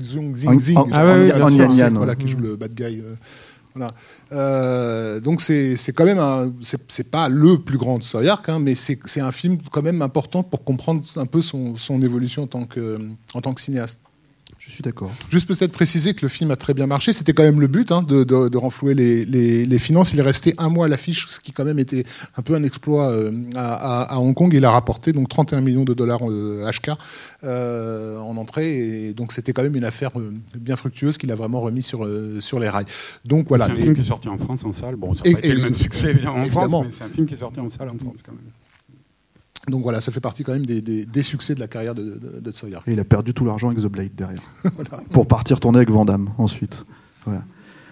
Xiong 0.01 0.33
Xing 0.33 0.57
Xing, 0.57 0.79
Ah 0.93 1.05
oui, 1.17 1.29
Yan, 1.29 1.91
voilà, 1.95 2.17
qui 2.17 2.27
joue 2.27 2.39
le 2.39 2.57
bad 2.57 2.75
guy 2.75 3.01
euh, 3.01 3.15
Euh, 4.33 5.21
donc 5.21 5.41
c'est 5.41 5.77
quand 5.95 6.05
même 6.05 6.53
c'est 6.61 7.11
pas 7.11 7.29
le 7.29 7.59
plus 7.59 7.79
grand 7.79 7.99
de 7.99 8.03
Soyark, 8.03 8.49
hein, 8.49 8.59
mais 8.59 8.75
c'est 8.75 8.99
c'est 9.05 9.21
un 9.21 9.33
film 9.33 9.59
quand 9.71 9.83
même 9.83 10.03
important 10.03 10.43
pour 10.43 10.65
comprendre 10.65 11.03
un 11.17 11.27
peu 11.27 11.41
son, 11.41 11.77
son 11.77 12.03
évolution 12.03 12.45
en 12.45 12.47
tant 12.47 12.65
que 12.65 12.99
en 13.35 13.41
tant 13.41 13.53
que 13.55 13.61
cinéaste. 13.61 14.03
Je 14.65 14.71
suis 14.71 14.83
d'accord. 14.83 15.11
Juste 15.31 15.49
peut-être 15.49 15.73
préciser 15.73 16.15
que 16.15 16.23
le 16.23 16.29
film 16.29 16.51
a 16.53 16.57
très 16.57 16.73
bien 16.73 16.87
marché. 16.87 17.13
C'était 17.13 17.33
quand 17.33 17.43
même 17.43 17.61
le 17.61 17.67
but 17.67 17.91
hein, 17.91 18.03
de, 18.03 18.23
de, 18.23 18.49
de 18.49 18.57
renflouer 18.59 18.95
les, 18.95 19.25
les, 19.25 19.67
les 19.67 19.79
finances. 19.79 20.13
Il 20.15 20.21
est 20.21 20.23
resté 20.23 20.55
un 20.57 20.69
mois 20.69 20.87
à 20.87 20.89
l'affiche, 20.89 21.27
ce 21.29 21.41
qui 21.41 21.51
quand 21.53 21.65
même 21.65 21.81
était 21.81 22.05
un 22.37 22.43
peu 22.43 22.55
un 22.55 22.63
exploit 22.63 23.09
euh, 23.11 23.33
à, 23.57 24.03
à, 24.03 24.15
à 24.15 24.19
Hong 24.19 24.35
Kong. 24.35 24.53
Il 24.55 24.65
a 24.65 24.71
rapporté 24.71 25.13
donc 25.13 25.29
31 25.29 25.61
millions 25.63 25.83
de 25.85 25.93
dollars 25.95 26.21
euh, 26.31 26.71
HK 26.71 26.91
euh, 27.45 28.19
en 28.19 28.37
entrée. 28.37 29.09
Et 29.09 29.15
donc 29.15 29.33
c'était 29.33 29.53
quand 29.53 29.63
même 29.65 29.75
une 29.77 29.85
affaire 29.85 30.11
euh, 30.19 30.33
bien 30.57 30.77
fructueuse 30.77 31.19
qu'il 31.19 31.33
a 31.33 31.35
vraiment 31.35 31.61
remis 31.61 31.83
sur, 31.83 32.05
euh, 32.05 32.41
sur 32.41 32.59
les 32.61 32.69
rails. 32.69 32.87
Donc 33.25 33.49
voilà. 33.49 33.67
C'est 33.67 33.73
un 33.73 33.77
film 33.77 33.95
qui 33.95 34.01
est 34.01 34.05
sorti 34.05 34.29
en 34.29 34.39
France 34.39 34.65
en 34.65 34.73
salle. 34.73 34.95
Bon, 34.97 35.13
ça 35.13 35.23
n'a 35.25 35.31
Et- 35.31 35.33
pas 35.35 35.39
été 35.41 35.49
et- 35.49 35.55
le 35.55 35.63
même 35.63 35.75
succès 35.75 36.11
évidemment 36.11 36.37
en 36.37 36.45
évidemment. 36.45 36.69
France, 36.69 36.85
mais 36.87 36.93
c'est 36.99 37.05
un 37.05 37.09
film 37.15 37.27
qui 37.27 37.35
est 37.35 37.39
sorti 37.39 37.61
en 37.61 37.69
salle 37.69 37.89
en 37.91 37.99
France 37.99 38.21
quand 38.25 38.33
même. 38.33 38.41
Donc 39.69 39.83
voilà, 39.83 40.01
ça 40.01 40.11
fait 40.11 40.21
partie 40.21 40.43
quand 40.43 40.53
même 40.53 40.67
des, 40.67 40.81
des, 40.81 41.05
des 41.05 41.23
succès 41.23 41.55
de 41.55 41.61
la 41.61 41.69
carrière 41.69 41.95
de, 41.95 42.03
de. 42.03 42.51
Et 42.87 42.93
il 42.93 43.01
a 43.01 43.05
perdu 43.05 43.33
tout 43.33 43.45
l'argent 43.45 43.69
avec 43.69 43.81
The 43.81 43.87
Blade 43.87 44.15
derrière. 44.17 44.43
Pour 45.13 45.27
partir 45.29 45.61
tourner 45.61 45.79
avec 45.79 45.91
Vandame 45.91 46.31
ensuite. 46.39 46.85
Voilà. 47.25 47.45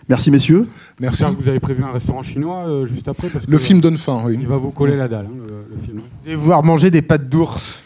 Merci 0.09 0.33
messieurs. 0.33 0.67
Merci. 0.99 1.19
J'espère 1.19 1.37
que 1.37 1.43
vous 1.43 1.49
avez 1.49 1.61
prévu 1.61 1.85
un 1.85 1.93
restaurant 1.93 2.25
chinois 2.25 2.67
euh, 2.67 2.87
juste 2.87 3.07
après 3.07 3.29
parce 3.29 3.47
que 3.47 3.50
Le 3.50 3.59
film 3.59 3.81
donne 3.81 3.97
fin, 3.97 4.25
oui. 4.27 4.37
il 4.41 4.49
va 4.49 4.57
vous 4.57 4.73
coller 4.73 4.97
la 4.97 5.07
dalle, 5.07 5.27
hein, 5.27 5.37
le, 5.47 5.77
le 5.77 5.81
film. 5.81 5.99
Vous 5.99 6.27
allez 6.27 6.35
voir 6.35 6.65
manger 6.65 6.91
des 6.91 7.03
pâtes 7.03 7.29
d'ours. 7.29 7.85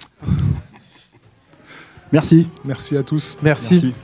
Merci. 2.10 2.46
Merci 2.64 2.96
à 2.96 3.02
tous. 3.02 3.36
Merci. 3.42 3.74
Merci. 3.74 3.94